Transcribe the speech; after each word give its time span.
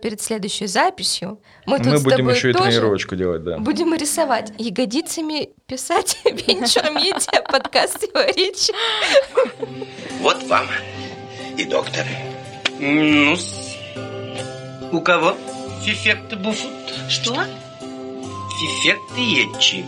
перед 0.00 0.20
следующей 0.20 0.66
записью 0.66 1.40
мы, 1.66 1.78
Мы 1.78 1.84
тут 1.84 1.98
с 1.98 2.02
будем 2.02 2.16
тобой 2.18 2.34
еще 2.34 2.50
и 2.50 2.52
тоже 2.52 2.70
тренировочку 2.70 3.16
делать, 3.16 3.44
да. 3.44 3.58
будем 3.58 3.94
рисовать. 3.94 4.52
Ягодицами 4.58 5.50
писать 5.66 6.18
Венчур 6.24 6.90
Медиа, 6.90 7.42
подкаст 7.42 8.02
его 8.02 8.20
речи. 8.36 8.72
Вот 10.20 10.42
вам 10.44 10.66
и 11.56 11.64
доктор. 11.64 12.06
ну 12.78 13.36
У 14.92 15.00
кого? 15.00 15.36
Фифекты 15.84 16.36
буфут. 16.36 16.72
Что? 17.08 17.44
Фифекты 18.58 19.20
етчи. 19.20 19.84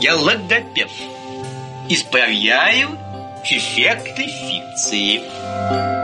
Я 0.00 0.16
логопед. 0.16 0.88
Исправляю 1.88 2.88
фифекты 3.44 4.26
фикции. 4.26 5.99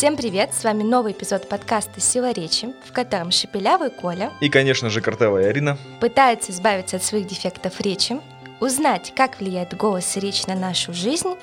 Всем 0.00 0.16
привет, 0.16 0.54
с 0.54 0.64
вами 0.64 0.82
новый 0.82 1.12
эпизод 1.12 1.46
подкаста 1.46 2.00
«Сила 2.00 2.30
речи», 2.30 2.72
в 2.86 2.92
котором 2.94 3.30
шепелявый 3.30 3.90
Коля 3.90 4.32
И, 4.40 4.48
конечно 4.48 4.88
же, 4.88 5.02
картавая 5.02 5.50
Арина. 5.50 5.76
пытается 6.00 6.52
избавиться 6.52 6.96
от 6.96 7.04
своих 7.04 7.26
дефектов 7.26 7.78
речи, 7.82 8.18
узнать, 8.60 9.12
как 9.14 9.38
влияет 9.38 9.76
голос 9.76 10.16
и 10.16 10.20
речь 10.20 10.46
на 10.46 10.54
нашу 10.54 10.94
жизнь 10.94 11.34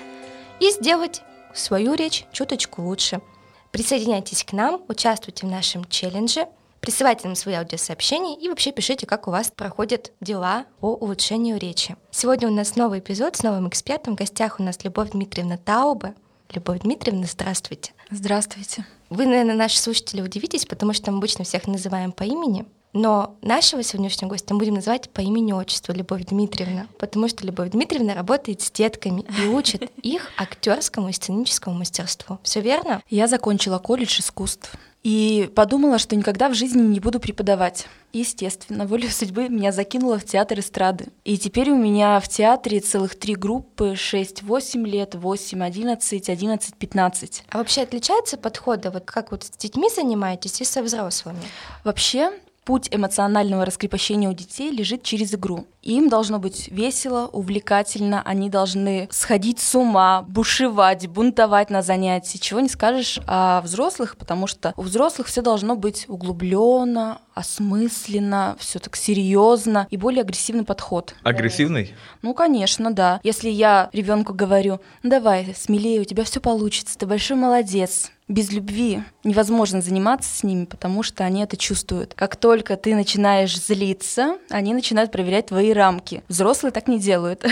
и 0.60 0.72
сделать 0.72 1.22
свою 1.54 1.94
речь 1.94 2.26
чуточку 2.32 2.82
лучше. 2.82 3.22
Присоединяйтесь 3.70 4.44
к 4.44 4.54
нам, 4.54 4.82
участвуйте 4.88 5.46
в 5.46 5.52
нашем 5.52 5.86
челлендже, 5.86 6.48
присылайте 6.80 7.28
нам 7.28 7.36
свои 7.36 7.54
аудиосообщения 7.54 8.36
и 8.40 8.50
вообще 8.50 8.72
пишите, 8.72 9.06
как 9.06 9.28
у 9.28 9.32
вас 9.32 9.52
проходят 9.56 10.14
дела 10.20 10.66
по 10.80 10.96
улучшению 10.96 11.60
речи. 11.60 11.96
Сегодня 12.10 12.48
у 12.48 12.52
нас 12.52 12.76
новый 12.76 13.02
эпизод 13.02 13.36
с 13.36 13.44
новым 13.44 13.70
экспертом. 13.70 14.16
В 14.16 14.18
гостях 14.18 14.60
у 14.60 14.64
нас 14.64 14.84
Любовь 14.84 15.12
Дмитриевна 15.12 15.58
Тауба. 15.58 16.16
Любовь 16.54 16.82
Дмитриевна, 16.82 17.26
здравствуйте. 17.26 17.92
Здравствуйте. 18.10 18.86
Вы, 19.10 19.26
наверное, 19.26 19.56
наши 19.56 19.78
слушатели 19.80 20.22
удивитесь, 20.22 20.66
потому 20.66 20.94
что 20.94 21.12
мы 21.12 21.18
обычно 21.18 21.44
всех 21.44 21.68
называем 21.68 22.12
по 22.12 22.24
имени, 22.24 22.66
но 22.94 23.36
нашего 23.42 23.84
сегодняшнего 23.84 24.30
гостя 24.30 24.54
мы 24.54 24.60
будем 24.60 24.76
называть 24.76 25.10
по 25.10 25.22
имени-отчеству 25.22 25.94
Любовь 25.94 26.26
Дмитриевна, 26.26 26.88
потому 27.00 27.28
что 27.28 27.46
Любовь 27.46 27.72
Дмитриевна 27.72 28.14
работает 28.14 28.62
с 28.62 28.72
детками 28.72 29.26
и 29.44 29.48
учит 29.48 29.92
их 30.02 30.32
актерскому 30.38 31.10
и 31.10 31.14
сценическому 31.14 31.78
мастерству. 31.78 32.40
Все 32.44 32.62
верно? 32.62 33.02
Я 33.10 33.28
закончила 33.28 33.78
колледж 33.78 34.20
искусств 34.20 34.74
и 35.08 35.50
подумала, 35.56 36.00
что 36.00 36.18
никогда 36.18 36.50
в 36.50 36.54
жизни 36.54 36.82
не 36.82 37.00
буду 37.00 37.22
преподавать. 37.22 37.88
Естественно, 38.12 38.86
волю 38.86 39.10
судьбы 39.10 39.48
меня 39.48 39.72
закинула 39.72 40.20
в 40.20 40.26
театр 40.26 40.60
эстрады. 40.60 41.14
И 41.24 41.38
теперь 41.38 41.72
у 41.72 41.78
меня 41.78 42.20
в 42.20 42.28
театре 42.28 42.82
целых 42.82 43.18
три 43.18 43.36
группы 43.36 43.94
6-8 43.94 44.86
лет, 44.86 45.16
8, 45.16 45.64
11, 45.64 46.30
11, 46.30 46.76
15. 46.76 47.44
А 47.48 47.58
вообще 47.58 47.84
отличаются 47.84 48.36
подходы, 48.36 48.90
вот 48.90 49.06
как 49.06 49.32
вот 49.32 49.46
с 49.46 49.52
детьми 49.52 49.90
занимаетесь 49.90 50.60
и 50.60 50.66
со 50.66 50.84
взрослыми? 50.84 51.40
Вообще, 51.86 52.34
путь 52.68 52.90
эмоционального 52.92 53.64
раскрепощения 53.64 54.30
у 54.30 54.34
детей 54.34 54.72
лежит 54.72 55.02
через 55.02 55.34
игру. 55.34 55.68
Им 55.84 56.10
должно 56.10 56.38
быть 56.38 56.68
весело, 56.68 57.30
увлекательно, 57.32 58.22
они 58.26 58.50
должны 58.50 59.08
сходить 59.10 59.62
с 59.62 59.74
ума, 59.74 60.26
бушевать, 60.28 61.08
бунтовать 61.08 61.70
на 61.70 61.82
занятии. 61.82 62.38
Чего 62.38 62.60
не 62.60 62.68
скажешь 62.68 63.22
о 63.26 63.62
взрослых, 63.62 64.18
потому 64.18 64.48
что 64.48 64.74
у 64.76 64.82
взрослых 64.82 65.28
все 65.28 65.42
должно 65.42 65.78
быть 65.78 66.04
углубленно, 66.10 67.22
осмысленно, 67.34 68.58
все 68.60 68.80
так 68.80 68.98
серьезно 68.98 69.88
и 69.90 69.96
более 69.96 70.24
агрессивный 70.24 70.66
подход. 70.66 71.16
Агрессивный? 71.24 71.94
Ну, 72.22 72.34
конечно, 72.34 72.92
да. 72.92 73.22
Если 73.24 73.50
я 73.50 73.90
ребенку 73.94 74.34
говорю, 74.34 74.82
«Ну, 75.04 75.10
давай, 75.10 75.56
смелее, 75.56 76.02
у 76.02 76.04
тебя 76.04 76.26
все 76.26 76.42
получится, 76.42 76.98
ты 76.98 77.06
большой 77.06 77.38
молодец. 77.38 78.12
Без 78.28 78.52
любви 78.52 79.04
невозможно 79.24 79.80
заниматься 79.82 80.30
с 80.36 80.44
ними, 80.44 80.66
потому 80.66 81.02
что 81.02 81.24
они 81.24 81.44
это 81.44 81.56
чувствуют. 81.56 82.14
Как 82.14 82.36
только 82.36 82.76
ты 82.76 82.94
начинаешь 82.94 83.58
злиться, 83.58 84.38
они 84.50 84.74
начинают 84.74 85.12
проверять 85.12 85.48
твои 85.48 85.72
рамки. 85.72 86.24
Взрослые 86.28 86.74
так 86.74 86.90
не 86.90 87.00
делают. 87.00 87.46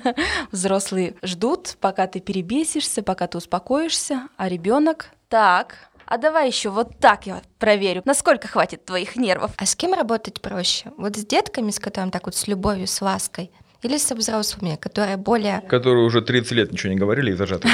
Взрослые 0.50 1.16
ждут, 1.22 1.76
пока 1.80 2.06
ты 2.06 2.20
перебесишься, 2.20 3.02
пока 3.02 3.26
ты 3.26 3.36
успокоишься, 3.38 4.28
а 4.38 4.48
ребенок 4.48 5.10
так. 5.28 5.76
А 6.06 6.18
давай 6.18 6.48
еще 6.48 6.70
вот 6.70 6.98
так 6.98 7.26
я 7.26 7.42
проверю, 7.58 8.02
насколько 8.04 8.48
хватит 8.48 8.84
твоих 8.84 9.16
нервов. 9.16 9.52
А 9.56 9.66
с 9.66 9.76
кем 9.76 9.94
работать 9.94 10.40
проще? 10.40 10.92
Вот 10.96 11.16
с 11.16 11.24
детками, 11.24 11.70
с 11.70 11.78
которыми 11.78 12.10
так 12.10 12.26
вот 12.26 12.34
с 12.34 12.46
любовью, 12.48 12.86
с 12.86 13.00
лаской? 13.00 13.50
Или 13.82 13.98
со 13.98 14.14
взрослыми, 14.14 14.76
которые 14.76 15.16
более... 15.16 15.60
Которые 15.62 16.04
уже 16.04 16.22
30 16.22 16.52
лет 16.52 16.72
ничего 16.72 16.92
не 16.92 16.98
говорили 16.98 17.32
и 17.32 17.34
зажаты. 17.34 17.68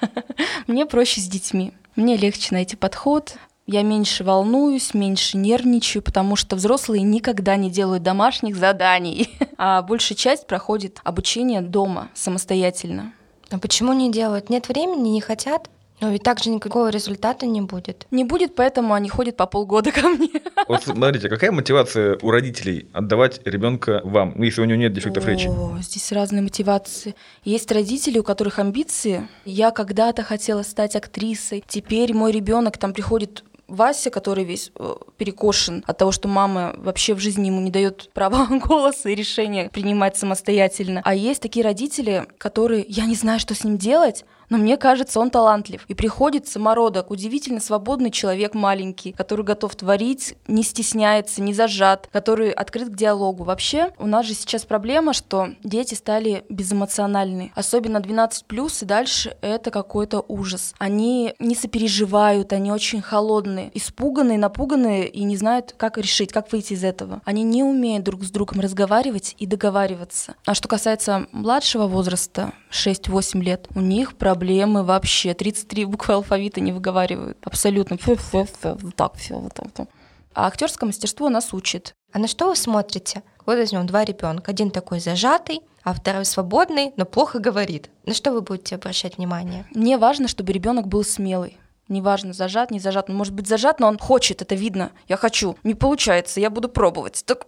Мне 0.66 0.86
проще 0.86 1.20
с 1.20 1.28
детьми. 1.28 1.72
Мне 1.94 2.16
легче 2.16 2.48
найти 2.50 2.76
подход. 2.76 3.36
Я 3.66 3.82
меньше 3.82 4.24
волнуюсь, 4.24 4.92
меньше 4.92 5.36
нервничаю, 5.36 6.02
потому 6.02 6.34
что 6.34 6.56
взрослые 6.56 7.02
никогда 7.02 7.54
не 7.54 7.70
делают 7.70 8.02
домашних 8.02 8.56
заданий, 8.56 9.30
а 9.56 9.82
большая 9.82 10.18
часть 10.18 10.48
проходит 10.48 10.98
обучение 11.04 11.60
дома 11.60 12.08
самостоятельно. 12.12 13.12
А 13.50 13.58
почему 13.58 13.92
не 13.92 14.10
делают? 14.10 14.50
Нет 14.50 14.68
времени, 14.68 15.10
не 15.10 15.20
хотят? 15.20 15.70
Но 16.02 16.10
ведь 16.10 16.24
так 16.24 16.40
же 16.40 16.50
никакого 16.50 16.88
результата 16.88 17.46
не 17.46 17.60
будет. 17.60 18.08
Не 18.10 18.24
будет, 18.24 18.56
поэтому 18.56 18.92
они 18.92 19.08
ходят 19.08 19.36
по 19.36 19.46
полгода 19.46 19.92
ко 19.92 20.08
мне. 20.08 20.30
Вот 20.66 20.82
смотрите, 20.82 21.28
какая 21.28 21.52
мотивация 21.52 22.18
у 22.20 22.30
родителей 22.32 22.88
отдавать 22.92 23.40
ребенка 23.44 24.00
вам, 24.02 24.34
ну, 24.36 24.42
если 24.42 24.62
у 24.62 24.64
него 24.64 24.80
нет 24.80 24.92
дефектов 24.92 25.26
речи? 25.26 25.46
О, 25.46 25.78
здесь 25.80 26.10
разные 26.10 26.42
мотивации. 26.42 27.14
Есть 27.44 27.70
родители, 27.70 28.18
у 28.18 28.24
которых 28.24 28.58
амбиции. 28.58 29.28
Я 29.44 29.70
когда-то 29.70 30.24
хотела 30.24 30.62
стать 30.62 30.96
актрисой. 30.96 31.62
Теперь 31.68 32.14
мой 32.14 32.32
ребенок 32.32 32.78
там 32.78 32.92
приходит 32.92 33.44
Вася, 33.68 34.10
который 34.10 34.44
весь 34.44 34.70
э, 34.78 34.94
перекошен 35.16 35.82
от 35.86 35.96
того, 35.96 36.12
что 36.12 36.28
мама 36.28 36.74
вообще 36.76 37.14
в 37.14 37.20
жизни 37.20 37.46
ему 37.46 37.60
не 37.60 37.70
дает 37.70 38.10
права 38.12 38.46
голоса 38.50 39.08
и 39.08 39.14
решения 39.14 39.70
принимать 39.70 40.16
самостоятельно. 40.16 41.00
А 41.04 41.14
есть 41.14 41.40
такие 41.40 41.64
родители, 41.64 42.26
которые, 42.38 42.84
я 42.88 43.06
не 43.06 43.14
знаю, 43.14 43.40
что 43.40 43.54
с 43.54 43.64
ним 43.64 43.78
делать, 43.78 44.24
но 44.52 44.58
мне 44.58 44.76
кажется, 44.76 45.18
он 45.18 45.30
талантлив. 45.30 45.82
И 45.88 45.94
приходит 45.94 46.46
самородок, 46.46 47.10
удивительно 47.10 47.58
свободный 47.58 48.10
человек 48.10 48.52
маленький, 48.52 49.12
который 49.12 49.46
готов 49.46 49.74
творить, 49.74 50.34
не 50.46 50.62
стесняется, 50.62 51.40
не 51.40 51.54
зажат, 51.54 52.10
который 52.12 52.50
открыт 52.50 52.90
к 52.90 52.94
диалогу. 52.94 53.44
Вообще, 53.44 53.94
у 53.98 54.06
нас 54.06 54.26
же 54.26 54.34
сейчас 54.34 54.66
проблема, 54.66 55.14
что 55.14 55.54
дети 55.64 55.94
стали 55.94 56.44
безэмоциональны. 56.50 57.50
Особенно 57.54 58.00
12 58.00 58.44
плюс 58.44 58.82
и 58.82 58.84
дальше 58.84 59.38
это 59.40 59.70
какой-то 59.70 60.22
ужас. 60.28 60.74
Они 60.76 61.34
не 61.38 61.54
сопереживают, 61.54 62.52
они 62.52 62.72
очень 62.72 63.00
холодные, 63.00 63.70
испуганные, 63.72 64.36
напуганные 64.36 65.08
и 65.08 65.24
не 65.24 65.38
знают, 65.38 65.74
как 65.78 65.96
решить, 65.96 66.30
как 66.30 66.52
выйти 66.52 66.74
из 66.74 66.84
этого. 66.84 67.22
Они 67.24 67.42
не 67.42 67.64
умеют 67.64 68.04
друг 68.04 68.22
с 68.22 68.30
другом 68.30 68.60
разговаривать 68.60 69.34
и 69.38 69.46
договариваться. 69.46 70.34
А 70.44 70.52
что 70.52 70.68
касается 70.68 71.26
младшего 71.32 71.86
возраста, 71.86 72.52
6-8 72.72 73.40
лет, 73.40 73.68
у 73.74 73.80
них 73.80 74.16
проблемы 74.16 74.82
вообще. 74.82 75.34
33 75.34 75.84
буквы 75.84 76.14
алфавита 76.14 76.60
не 76.60 76.72
выговаривают. 76.72 77.38
Абсолютно. 77.44 77.98
Вот 78.04 78.48
так 78.96 79.14
все. 79.16 79.38
Вот 79.38 79.54
так. 79.54 79.88
А 80.34 80.46
актерское 80.46 80.86
мастерство 80.86 81.28
нас 81.28 81.52
учит. 81.52 81.94
А 82.12 82.18
на 82.18 82.26
что 82.26 82.48
вы 82.48 82.56
смотрите? 82.56 83.22
Вот 83.44 83.58
возьмем 83.58 83.86
два 83.86 84.04
ребенка. 84.04 84.50
Один 84.50 84.70
такой 84.70 85.00
зажатый, 85.00 85.60
а 85.82 85.92
второй 85.92 86.24
свободный, 86.24 86.92
но 86.96 87.04
плохо 87.04 87.38
говорит. 87.38 87.90
На 88.06 88.14
что 88.14 88.32
вы 88.32 88.40
будете 88.40 88.76
обращать 88.76 89.18
внимание? 89.18 89.66
Мне 89.74 89.98
важно, 89.98 90.28
чтобы 90.28 90.52
ребенок 90.52 90.86
был 90.86 91.04
смелый. 91.04 91.58
Неважно, 91.92 92.32
зажат, 92.32 92.70
не 92.70 92.80
зажат. 92.80 93.10
Он 93.10 93.16
может 93.16 93.34
быть 93.34 93.46
зажат, 93.46 93.78
но 93.78 93.86
он 93.86 93.98
хочет, 93.98 94.40
это 94.40 94.54
видно. 94.54 94.92
Я 95.08 95.18
хочу. 95.18 95.56
Не 95.62 95.74
получается, 95.74 96.40
я 96.40 96.48
буду 96.48 96.68
пробовать. 96.68 97.22
Так... 97.26 97.46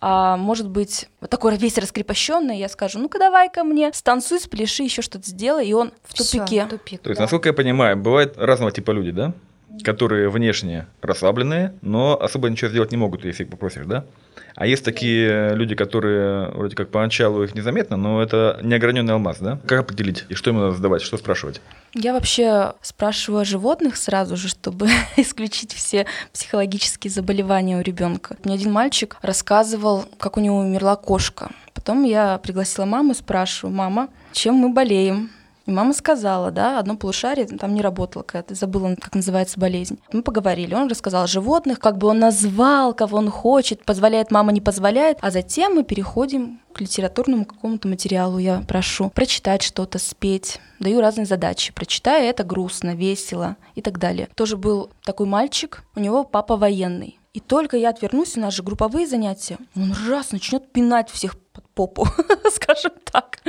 А 0.00 0.36
может 0.36 0.68
быть, 0.70 1.08
вот 1.20 1.28
такой 1.28 1.56
весь 1.56 1.76
раскрепощенный, 1.76 2.58
я 2.58 2.68
скажу, 2.68 2.98
ну-ка 2.98 3.18
давай 3.18 3.50
ко 3.50 3.64
мне, 3.64 3.92
станцуй, 3.92 4.40
спляши, 4.40 4.84
еще 4.84 5.02
что-то 5.02 5.28
сделай, 5.28 5.66
и 5.66 5.72
он 5.74 5.92
в 6.04 6.14
Всё, 6.14 6.24
тупике. 6.40 6.66
тупик, 6.66 7.02
То 7.02 7.10
есть, 7.10 7.18
да. 7.18 7.24
насколько 7.24 7.48
я 7.48 7.52
понимаю, 7.52 7.96
бывают 7.96 8.36
разного 8.38 8.72
типа 8.72 8.92
люди, 8.92 9.10
да? 9.10 9.34
Которые 9.84 10.28
внешне 10.28 10.86
расслабленные, 11.00 11.74
но 11.82 12.20
особо 12.20 12.48
ничего 12.48 12.70
сделать 12.70 12.90
не 12.90 12.96
могут, 12.96 13.24
если 13.24 13.44
их 13.44 13.50
попросишь, 13.50 13.86
да? 13.86 14.04
А 14.54 14.66
есть 14.66 14.84
такие 14.84 15.54
люди, 15.54 15.74
которые 15.74 16.48
вроде 16.50 16.74
как 16.74 16.90
поначалу 16.90 17.44
их 17.44 17.54
незаметно, 17.54 17.96
но 17.96 18.22
это 18.22 18.58
неограненный 18.62 19.12
алмаз, 19.12 19.38
да? 19.38 19.60
Как 19.66 19.80
определить? 19.80 20.24
И 20.28 20.34
что 20.34 20.50
ему 20.50 20.60
надо 20.60 20.74
задавать, 20.74 21.02
что 21.02 21.16
спрашивать? 21.16 21.60
Я 21.94 22.12
вообще 22.12 22.74
спрашиваю 22.82 23.42
о 23.42 23.44
животных 23.44 23.96
сразу 23.96 24.36
же, 24.36 24.48
чтобы 24.48 24.88
исключить 25.16 25.72
все 25.72 26.06
психологические 26.32 27.10
заболевания 27.10 27.78
у 27.78 27.82
ребенка. 27.82 28.36
Мне 28.44 28.54
один 28.54 28.72
мальчик 28.72 29.16
рассказывал, 29.22 30.06
как 30.18 30.36
у 30.36 30.40
него 30.40 30.58
умерла 30.58 30.96
кошка. 30.96 31.50
Потом 31.72 32.02
я 32.02 32.38
пригласила 32.38 32.84
маму, 32.84 33.14
спрашиваю, 33.14 33.74
мама, 33.74 34.08
чем 34.32 34.56
мы 34.56 34.72
болеем? 34.72 35.30
И 35.68 35.70
мама 35.70 35.92
сказала, 35.92 36.50
да, 36.50 36.78
одно 36.78 36.96
полушарие 36.96 37.46
там 37.46 37.74
не 37.74 37.82
работало, 37.82 38.22
когда 38.22 38.54
забыла, 38.54 38.96
как 38.98 39.14
называется 39.14 39.60
болезнь. 39.60 39.98
Мы 40.10 40.22
поговорили, 40.22 40.74
он 40.74 40.88
рассказал 40.88 41.24
о 41.24 41.26
животных, 41.26 41.78
как 41.78 41.98
бы 41.98 42.08
он 42.08 42.18
назвал, 42.18 42.94
кого 42.94 43.18
он 43.18 43.28
хочет, 43.28 43.84
позволяет 43.84 44.30
мама, 44.30 44.50
не 44.52 44.62
позволяет, 44.62 45.18
а 45.20 45.30
затем 45.30 45.74
мы 45.74 45.84
переходим 45.84 46.62
к 46.72 46.80
литературному 46.80 47.44
какому-то 47.44 47.86
материалу. 47.86 48.38
Я 48.38 48.64
прошу 48.66 49.10
прочитать 49.10 49.60
что-то, 49.60 49.98
спеть, 49.98 50.58
даю 50.80 51.02
разные 51.02 51.26
задачи. 51.26 51.74
Прочитаю 51.74 52.24
это 52.24 52.44
грустно, 52.44 52.94
весело 52.94 53.56
и 53.74 53.82
так 53.82 53.98
далее. 53.98 54.30
Тоже 54.36 54.56
был 54.56 54.88
такой 55.04 55.26
мальчик, 55.26 55.84
у 55.94 56.00
него 56.00 56.24
папа 56.24 56.56
военный. 56.56 57.18
И 57.34 57.40
только 57.40 57.76
я 57.76 57.90
отвернусь, 57.90 58.38
у 58.38 58.40
нас 58.40 58.54
же 58.54 58.62
групповые 58.62 59.06
занятия, 59.06 59.58
он 59.76 59.94
раз 60.08 60.32
начнет 60.32 60.72
пинать 60.72 61.10
всех 61.10 61.38
под 61.52 61.68
попу, 61.68 62.08
скажем 62.54 62.92
так. 63.04 63.40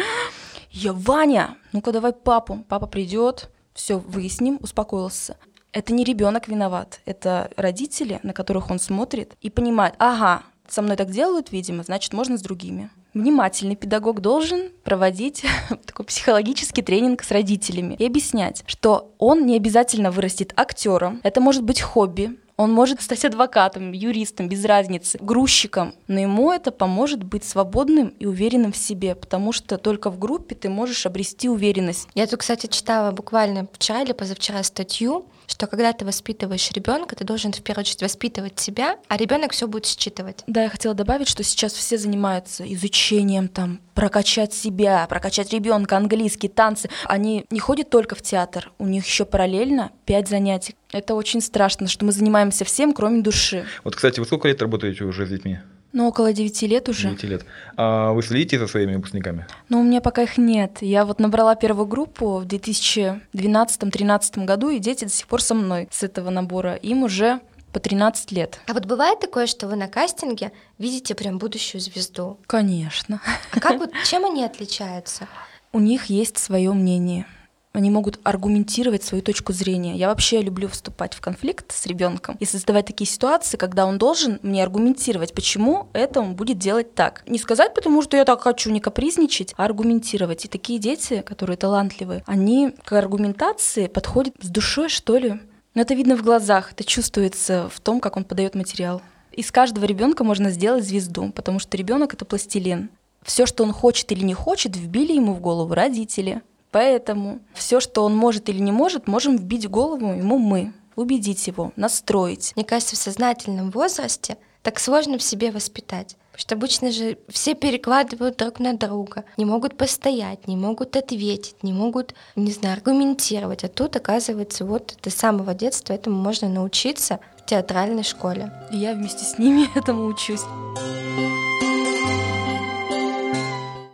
Я, 0.81 0.93
Ваня, 0.93 1.57
ну-ка 1.73 1.91
давай 1.91 2.13
папу. 2.13 2.63
Папа 2.69 2.87
придет, 2.87 3.49
все 3.73 3.97
выясним, 3.97 4.59
успокоился. 4.61 5.35
Это 5.73 5.91
не 5.91 6.05
ребенок 6.05 6.47
виноват, 6.47 7.01
это 7.05 7.51
родители, 7.57 8.21
на 8.23 8.31
которых 8.31 8.71
он 8.71 8.79
смотрит 8.79 9.33
и 9.41 9.49
понимает, 9.49 9.95
ага, 9.99 10.43
со 10.69 10.81
мной 10.81 10.95
так 10.95 11.11
делают, 11.11 11.51
видимо, 11.51 11.83
значит, 11.83 12.13
можно 12.13 12.37
с 12.37 12.41
другими. 12.41 12.89
Внимательный 13.13 13.75
педагог 13.75 14.21
должен 14.21 14.69
проводить 14.85 15.45
такой 15.85 16.05
психологический 16.05 16.81
тренинг 16.81 17.23
с 17.23 17.31
родителями 17.31 17.95
и 17.95 18.05
объяснять, 18.05 18.63
что 18.65 19.13
он 19.17 19.45
не 19.45 19.57
обязательно 19.57 20.11
вырастет 20.11 20.53
актером, 20.55 21.19
это 21.23 21.41
может 21.41 21.63
быть 21.63 21.81
хобби, 21.81 22.39
он 22.59 22.73
может 22.73 23.01
стать 23.01 23.23
адвокатом, 23.23 23.93
юристом, 23.93 24.49
без 24.49 24.65
разницы, 24.65 25.17
грузчиком, 25.21 25.95
но 26.09 26.19
ему 26.19 26.51
это 26.51 26.71
поможет 26.71 27.23
быть 27.23 27.45
свободным 27.45 28.09
и 28.19 28.25
уверенным 28.25 28.73
в 28.73 28.77
себе, 28.77 29.15
потому 29.15 29.53
что 29.53 29.77
только 29.77 30.09
в 30.09 30.19
группе 30.19 30.55
ты 30.55 30.67
можешь 30.67 31.05
обрести 31.05 31.47
уверенность. 31.47 32.09
Я 32.15 32.27
тут, 32.27 32.41
кстати, 32.41 32.67
читала 32.67 33.11
буквально 33.11 33.69
вчера 33.71 34.01
или 34.01 34.11
позавчера 34.11 34.61
статью, 34.63 35.25
что 35.49 35.67
когда 35.67 35.91
ты 35.93 36.05
воспитываешь 36.05 36.71
ребенка, 36.71 37.15
ты 37.15 37.25
должен 37.25 37.51
в 37.51 37.61
первую 37.61 37.81
очередь 37.81 38.03
воспитывать 38.03 38.59
себя, 38.59 38.97
а 39.07 39.17
ребенок 39.17 39.51
все 39.51 39.67
будет 39.67 39.87
считывать. 39.87 40.43
Да, 40.47 40.63
я 40.63 40.69
хотела 40.69 40.93
добавить, 40.93 41.27
что 41.27 41.43
сейчас 41.43 41.73
все 41.73 41.97
занимаются 41.97 42.71
изучением, 42.71 43.47
там, 43.47 43.79
прокачать 43.95 44.53
себя, 44.53 45.07
прокачать 45.09 45.51
ребенка, 45.51 45.97
английский, 45.97 46.47
танцы. 46.47 46.89
Они 47.05 47.45
не 47.49 47.59
ходят 47.59 47.89
только 47.89 48.15
в 48.15 48.21
театр, 48.21 48.71
у 48.77 48.85
них 48.85 49.05
еще 49.05 49.25
параллельно 49.25 49.91
пять 50.05 50.29
занятий. 50.29 50.75
Это 50.91 51.15
очень 51.15 51.41
страшно, 51.41 51.87
что 51.87 52.05
мы 52.05 52.11
занимаемся 52.11 52.63
всем, 52.63 52.93
кроме 52.93 53.21
души. 53.21 53.65
Вот, 53.83 53.95
кстати, 53.95 54.19
вы 54.19 54.25
сколько 54.27 54.47
лет 54.47 54.61
работаете 54.61 55.03
уже 55.03 55.25
с 55.25 55.29
детьми? 55.29 55.59
Ну, 55.91 56.07
около 56.07 56.33
9 56.33 56.61
лет 56.63 56.87
уже. 56.87 57.09
9 57.09 57.23
лет. 57.23 57.45
А 57.75 58.13
вы 58.13 58.21
следите 58.21 58.59
за 58.59 58.67
своими 58.67 58.95
выпускниками? 58.95 59.47
Ну, 59.69 59.79
у 59.79 59.83
меня 59.83 60.01
пока 60.01 60.23
их 60.23 60.37
нет. 60.37 60.77
Я 60.81 61.05
вот 61.05 61.19
набрала 61.19 61.55
первую 61.55 61.87
группу 61.87 62.39
в 62.39 62.45
2012-2013 62.45 64.45
году, 64.45 64.69
и 64.69 64.79
дети 64.79 65.05
до 65.05 65.11
сих 65.11 65.27
пор 65.27 65.41
со 65.41 65.55
мной 65.55 65.87
с 65.91 66.03
этого 66.03 66.29
набора. 66.29 66.75
Им 66.75 67.03
уже 67.03 67.39
по 67.73 67.79
13 67.79 68.31
лет. 68.31 68.59
А 68.67 68.73
вот 68.73 68.85
бывает 68.85 69.19
такое, 69.19 69.47
что 69.47 69.67
вы 69.67 69.75
на 69.75 69.87
кастинге 69.87 70.51
видите 70.77 71.15
прям 71.15 71.37
будущую 71.37 71.81
звезду? 71.81 72.37
Конечно. 72.47 73.21
А 73.51 73.59
как 73.59 73.79
вот, 73.79 73.91
чем 74.05 74.25
они 74.25 74.43
отличаются? 74.43 75.27
У 75.71 75.79
них 75.79 76.05
есть 76.05 76.37
свое 76.37 76.71
мнение 76.73 77.25
они 77.71 77.91
могут 77.91 78.19
аргументировать 78.23 79.03
свою 79.03 79.23
точку 79.23 79.53
зрения. 79.53 79.95
Я 79.95 80.07
вообще 80.07 80.41
люблю 80.41 80.67
вступать 80.67 81.13
в 81.13 81.21
конфликт 81.21 81.71
с 81.71 81.85
ребенком 81.85 82.35
и 82.39 82.45
создавать 82.45 82.87
такие 82.87 83.07
ситуации, 83.09 83.57
когда 83.57 83.85
он 83.85 83.97
должен 83.97 84.39
мне 84.41 84.63
аргументировать, 84.63 85.33
почему 85.33 85.87
это 85.93 86.21
он 86.21 86.35
будет 86.35 86.57
делать 86.57 86.95
так. 86.95 87.23
Не 87.27 87.37
сказать, 87.37 87.73
потому 87.73 88.01
что 88.01 88.17
я 88.17 88.25
так 88.25 88.41
хочу, 88.41 88.71
не 88.71 88.79
капризничать, 88.79 89.53
а 89.57 89.65
аргументировать. 89.65 90.45
И 90.45 90.47
такие 90.47 90.79
дети, 90.79 91.21
которые 91.25 91.57
талантливые, 91.57 92.23
они 92.25 92.71
к 92.85 92.93
аргументации 92.93 93.87
подходят 93.87 94.33
с 94.41 94.47
душой, 94.47 94.89
что 94.89 95.17
ли. 95.17 95.39
Но 95.75 95.81
это 95.83 95.93
видно 95.93 96.17
в 96.17 96.23
глазах, 96.23 96.71
это 96.71 96.83
чувствуется 96.83 97.69
в 97.71 97.79
том, 97.79 97.99
как 97.99 98.17
он 98.17 98.23
подает 98.23 98.55
материал. 98.55 99.01
Из 99.31 99.51
каждого 99.51 99.85
ребенка 99.85 100.23
можно 100.23 100.49
сделать 100.49 100.83
звезду, 100.83 101.31
потому 101.31 101.59
что 101.59 101.77
ребенок 101.77 102.13
это 102.13 102.25
пластилин. 102.25 102.89
Все, 103.21 103.45
что 103.45 103.63
он 103.63 103.73
хочет 103.73 104.11
или 104.11 104.23
не 104.23 104.33
хочет, 104.33 104.75
вбили 104.75 105.13
ему 105.13 105.33
в 105.33 105.39
голову 105.39 105.73
родители. 105.73 106.41
Поэтому 106.71 107.39
все, 107.53 107.79
что 107.79 108.03
он 108.03 108.15
может 108.15 108.49
или 108.49 108.59
не 108.59 108.71
может, 108.71 109.07
можем 109.07 109.37
вбить 109.37 109.65
в 109.65 109.69
голову 109.69 110.13
ему 110.13 110.37
мы, 110.37 110.73
убедить 110.95 111.47
его, 111.47 111.71
настроить. 111.75 112.53
Мне 112.55 112.65
кажется, 112.65 112.95
в 112.95 112.99
сознательном 112.99 113.71
возрасте 113.71 114.37
так 114.61 114.79
сложно 114.79 115.17
в 115.17 115.23
себе 115.23 115.51
воспитать. 115.51 116.15
Потому 116.31 116.41
что 116.41 116.55
обычно 116.55 116.91
же 116.91 117.17
все 117.27 117.53
перекладывают 117.53 118.37
друг 118.37 118.59
на 118.59 118.73
друга, 118.73 119.25
не 119.35 119.45
могут 119.45 119.77
постоять, 119.77 120.47
не 120.47 120.55
могут 120.55 120.95
ответить, 120.95 121.63
не 121.63 121.73
могут, 121.73 122.13
не 122.35 122.51
знаю, 122.51 122.75
аргументировать. 122.75 123.63
А 123.63 123.67
тут, 123.67 123.95
оказывается, 123.95 124.63
вот 124.63 124.97
до 125.03 125.09
самого 125.09 125.53
детства 125.53 125.93
этому 125.93 126.21
можно 126.21 126.47
научиться 126.47 127.19
в 127.37 127.45
театральной 127.45 128.03
школе. 128.03 128.53
И 128.71 128.77
я 128.77 128.93
вместе 128.93 129.25
с 129.25 129.37
ними 129.37 129.67
этому 129.77 130.05
учусь. 130.05 130.43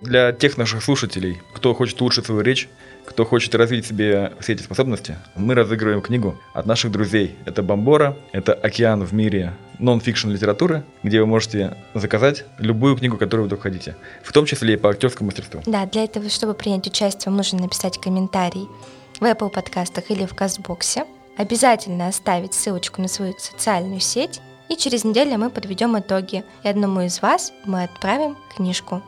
Для 0.06 0.31
тех 0.34 0.56
наших 0.57 0.84
слушателей, 0.84 1.42
кто 1.52 1.74
хочет 1.74 2.00
улучшить 2.00 2.28
свою 2.28 2.42
речь, 2.42 2.69
кто 3.06 3.25
хочет 3.25 3.56
развить 3.56 3.88
себе 3.88 4.34
все 4.40 4.54
эти 4.54 4.62
способности, 4.62 5.18
мы 5.36 5.56
разыгрываем 5.56 6.02
книгу 6.04 6.40
от 6.54 6.68
наших 6.68 6.92
друзей. 6.92 7.36
Это 7.46 7.63
Бомбора, 7.63 8.16
это 8.31 8.54
океан 8.54 9.04
в 9.04 9.13
мире 9.13 9.54
нон-фикшн 9.80 10.30
литературы, 10.30 10.84
где 11.02 11.22
вы 11.22 11.25
можете 11.25 11.75
заказать 11.96 12.46
любую 12.60 12.96
книгу, 12.96 13.18
которую 13.18 13.46
вы 13.46 13.48
вдруг 13.48 13.63
хотите, 13.63 13.98
в 14.22 14.31
том 14.31 14.46
числе 14.46 14.75
и 14.75 14.78
по 14.78 14.92
актерскому 14.92 15.30
мастерству. 15.30 15.63
Да, 15.66 15.88
для 15.88 16.04
этого, 16.04 16.30
чтобы 16.30 16.54
принять 16.54 16.86
участие, 16.86 17.31
вам 17.31 17.38
нужно 17.38 17.62
написать 17.62 18.00
комментарий 18.00 18.68
в 19.19 19.24
Apple 19.24 19.50
подкастах 19.50 20.12
или 20.12 20.28
в 20.28 20.36
Казбоксе, 20.36 21.06
обязательно 21.36 22.10
оставить 22.10 22.54
ссылочку 22.54 23.02
на 23.02 23.07
свою 23.07 23.34
социальную 23.40 24.02
сеть, 24.02 24.40
и 24.69 24.75
через 24.75 25.04
неделю 25.04 25.40
мы 25.40 25.50
подведем 25.50 25.98
итоги, 25.98 26.44
и 26.63 26.68
одному 26.68 27.02
из 27.02 27.24
вас 27.24 27.52
мы 27.66 27.84
отправим 27.84 28.38
книжку. 28.56 29.02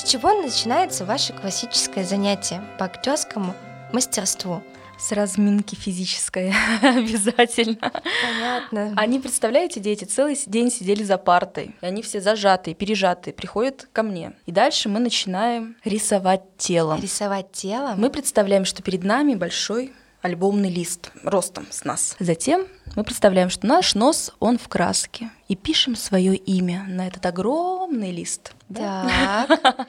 С 0.00 0.02
чего 0.02 0.32
начинается 0.32 1.04
ваше 1.04 1.34
классическое 1.34 2.04
занятие 2.04 2.62
по 2.78 2.86
актерскому 2.86 3.54
мастерству? 3.92 4.62
С 4.98 5.12
разминки 5.12 5.74
физической 5.74 6.54
обязательно. 6.82 7.92
Понятно. 8.22 8.94
Они, 8.96 9.20
представляете, 9.20 9.78
дети 9.78 10.04
целый 10.04 10.38
день 10.46 10.70
сидели 10.70 11.02
за 11.02 11.18
партой. 11.18 11.76
И 11.82 11.84
они 11.84 12.00
все 12.00 12.22
зажатые, 12.22 12.74
пережатые, 12.74 13.34
приходят 13.34 13.88
ко 13.92 14.02
мне. 14.02 14.32
И 14.46 14.52
дальше 14.52 14.88
мы 14.88 15.00
начинаем 15.00 15.76
рисовать 15.84 16.44
телом. 16.56 16.98
Рисовать 16.98 17.52
телом? 17.52 18.00
Мы 18.00 18.08
представляем, 18.08 18.64
что 18.64 18.82
перед 18.82 19.04
нами 19.04 19.34
большой 19.34 19.92
альбомный 20.22 20.70
лист 20.70 21.12
ростом 21.24 21.66
с 21.70 21.84
нас. 21.84 22.16
Затем 22.18 22.66
мы 22.96 23.04
представляем, 23.04 23.50
что 23.50 23.66
наш 23.66 23.94
нос, 23.94 24.32
он 24.40 24.58
в 24.58 24.68
краске, 24.68 25.30
и 25.48 25.56
пишем 25.56 25.96
свое 25.96 26.34
имя 26.34 26.84
на 26.88 27.06
этот 27.06 27.24
огромный 27.26 28.10
лист. 28.10 28.52
Да. 28.68 29.46